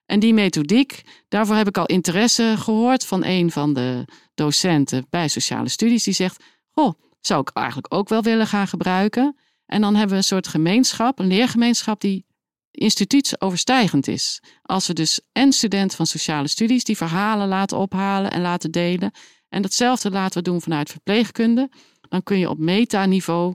En 0.06 0.20
die 0.20 0.34
methodiek, 0.34 1.02
daarvoor 1.28 1.56
heb 1.56 1.68
ik 1.68 1.78
al 1.78 1.87
interesse 1.87 2.54
gehoord 2.58 3.04
van 3.06 3.24
een 3.24 3.50
van 3.50 3.72
de 3.74 4.04
docenten 4.34 5.06
bij 5.11 5.28
sociale 5.28 5.68
studies. 5.68 6.04
Die 6.04 6.14
zegt, 6.14 6.44
goh, 6.70 6.92
zou 7.20 7.40
ik 7.40 7.50
eigenlijk 7.52 7.94
ook 7.94 8.08
wel 8.08 8.22
willen 8.22 8.46
gaan 8.46 8.68
gebruiken. 8.68 9.37
En 9.66 9.80
dan 9.80 9.92
hebben 9.92 10.11
we 10.11 10.16
een 10.16 10.24
soort 10.24 10.48
gemeenschap, 10.48 11.18
een 11.18 11.26
leergemeenschap 11.26 12.00
die 12.00 12.26
instituutsoverstijgend 12.70 14.08
is. 14.08 14.40
Als 14.62 14.87
we 14.87 14.92
dus 14.92 15.20
en 15.32 15.52
studenten 15.52 15.96
van 15.96 16.06
sociale 16.06 16.48
studies 16.48 16.84
die 16.84 16.96
verhalen 16.96 17.48
laten 17.48 17.78
ophalen 17.78 18.30
en 18.30 18.40
laten 18.40 18.70
delen. 18.70 19.11
En 19.48 19.62
datzelfde 19.62 20.11
laten 20.11 20.38
we 20.38 20.50
doen 20.50 20.61
vanuit 20.61 20.90
verpleegkunde. 20.90 21.70
Dan 22.08 22.22
kun 22.22 22.38
je 22.38 22.50
op 22.50 22.58
metaniveau 22.58 23.54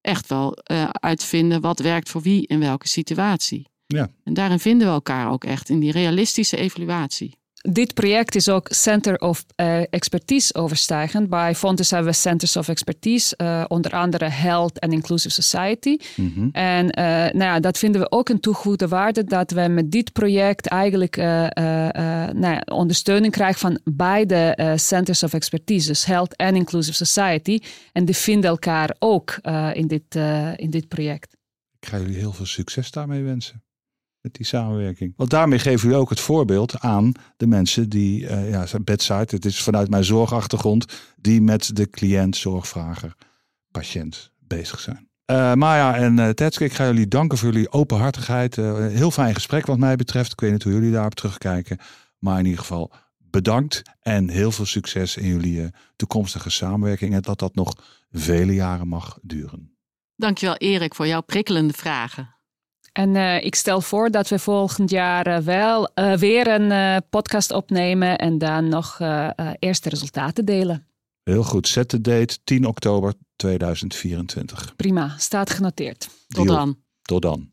echt 0.00 0.26
wel 0.26 0.52
eh, 0.52 0.88
uitvinden 0.90 1.60
wat 1.60 1.78
werkt 1.78 2.08
voor 2.08 2.20
wie 2.20 2.46
in 2.46 2.60
welke 2.60 2.88
situatie. 2.88 3.68
Ja. 3.86 4.10
En 4.24 4.34
daarin 4.34 4.58
vinden 4.58 4.86
we 4.86 4.92
elkaar 4.92 5.30
ook 5.30 5.44
echt 5.44 5.68
in 5.68 5.80
die 5.80 5.92
realistische 5.92 6.56
evaluatie. 6.56 7.38
Dit 7.70 7.94
project 7.94 8.34
is 8.34 8.48
ook 8.48 8.68
Center 8.70 9.18
of 9.18 9.44
eh, 9.54 9.80
Expertise 9.90 10.54
overstijgend. 10.54 11.28
Bij 11.28 11.54
Fontes 11.54 11.90
hebben 11.90 12.10
we 12.10 12.16
Centers 12.16 12.56
of 12.56 12.68
Expertise, 12.68 13.36
eh, 13.36 13.64
onder 13.68 13.92
andere 13.92 14.24
Health 14.24 14.80
and 14.80 14.92
Inclusive 14.92 15.42
Society. 15.42 15.96
Mhm. 16.16 16.48
En 16.52 16.90
eh, 16.90 17.04
nou 17.04 17.38
ja, 17.38 17.60
dat 17.60 17.78
vinden 17.78 18.00
we 18.00 18.10
ook 18.10 18.28
een 18.28 18.40
toegevoegde 18.40 18.88
waarde 18.88 19.24
dat 19.24 19.50
we 19.50 19.68
met 19.68 19.90
dit 19.90 20.12
project 20.12 20.66
eigenlijk 20.66 21.16
nou 21.16 22.54
ja, 22.54 22.62
ondersteuning 22.64 23.32
krijgen 23.32 23.60
van 23.60 23.80
beide 23.84 24.72
Centers 24.76 25.22
of 25.22 25.32
Expertise, 25.32 25.86
dus 25.86 26.04
Health 26.04 26.36
and 26.36 26.56
Inclusive 26.56 27.04
Society. 27.04 27.58
En 27.92 28.04
die 28.04 28.16
vinden 28.16 28.50
elkaar 28.50 28.96
ook 28.98 29.38
in, 29.72 29.86
dit, 29.86 30.14
in 30.56 30.70
dit 30.70 30.88
project. 30.88 31.36
Ik 31.80 31.88
ga 31.88 31.98
jullie 31.98 32.18
heel 32.18 32.32
veel 32.32 32.46
succes 32.46 32.90
daarmee 32.90 33.22
wensen. 33.22 33.62
Met 34.24 34.34
die 34.34 34.46
samenwerking. 34.46 35.12
Want 35.16 35.30
daarmee 35.30 35.58
geven 35.58 35.80
jullie 35.80 36.02
ook 36.02 36.10
het 36.10 36.20
voorbeeld 36.20 36.80
aan 36.80 37.12
de 37.36 37.46
mensen 37.46 37.88
die, 37.88 38.26
eh 38.26 38.50
ja, 38.50 38.66
zijn 38.66 38.84
bedside, 38.84 39.26
het 39.26 39.44
is 39.44 39.62
vanuit 39.62 39.90
mijn 39.90 40.04
zorgachtergrond, 40.04 40.86
die 41.16 41.42
met 41.42 41.76
de 41.76 41.90
cliënt, 41.90 42.36
zorgvrager, 42.36 43.14
patiënt 43.70 44.30
bezig 44.38 44.80
zijn. 44.80 45.08
Eh 45.24 45.54
Maya 45.54 45.96
en 45.96 46.18
uh, 46.18 46.28
Tetske, 46.28 46.64
ik 46.64 46.72
ga 46.72 46.86
jullie 46.86 47.08
danken 47.08 47.38
voor 47.38 47.52
jullie 47.52 47.72
openhartigheid. 47.72 48.56
Een 48.56 48.90
heel 48.90 49.10
fijn 49.10 49.34
gesprek 49.34 49.66
wat 49.66 49.78
mij 49.78 49.96
betreft. 49.96 50.32
Ik 50.32 50.40
weet 50.40 50.52
niet 50.52 50.62
hoe 50.62 50.72
jullie 50.72 50.92
daarop 50.92 51.14
terugkijken. 51.14 51.78
Maar 52.18 52.38
in 52.38 52.44
ieder 52.44 52.60
geval 52.60 52.92
bedankt 53.18 53.82
en 54.00 54.28
heel 54.28 54.52
veel 54.52 54.66
succes 54.66 55.16
in 55.16 55.26
jullie 55.26 55.62
eh, 55.62 55.68
toekomstige 55.96 56.50
samenwerking. 56.50 57.14
En 57.14 57.20
dat 57.20 57.38
dat 57.38 57.54
nog 57.54 57.72
vele 58.10 58.54
jaren 58.54 58.88
mag 58.88 59.18
duren. 59.22 59.76
Dankjewel 60.16 60.56
Erik 60.56 60.94
voor 60.94 61.06
jouw 61.06 61.20
prikkelende 61.20 61.72
vragen. 61.72 62.33
En 62.94 63.16
eh, 63.16 63.44
ik 63.44 63.54
stel 63.54 63.80
voor 63.80 64.10
dat 64.10 64.28
we 64.28 64.38
volgend 64.38 64.90
jaar 64.90 65.26
eh, 65.26 65.38
wel 65.38 65.88
eh, 65.94 66.12
weer 66.12 66.46
een 66.48 66.70
eh, 66.70 66.96
podcast 67.10 67.50
opnemen 67.52 68.18
en 68.18 68.38
dan 68.38 68.68
nog 68.68 69.00
eh, 69.00 69.28
eh, 69.36 69.50
eerste 69.58 69.88
resultaten 69.88 70.44
delen. 70.44 70.86
Heel 71.22 71.42
goed, 71.42 71.68
zet 71.68 71.90
de 71.90 72.00
date 72.00 72.38
10 72.44 72.66
oktober 72.66 73.14
2024. 73.36 74.76
Prima, 74.76 75.14
staat 75.18 75.50
genoteerd. 75.50 76.08
Tot 76.28 76.44
Deal. 76.46 76.56
dan. 76.56 76.78
Tot 77.02 77.22
dan. 77.22 77.52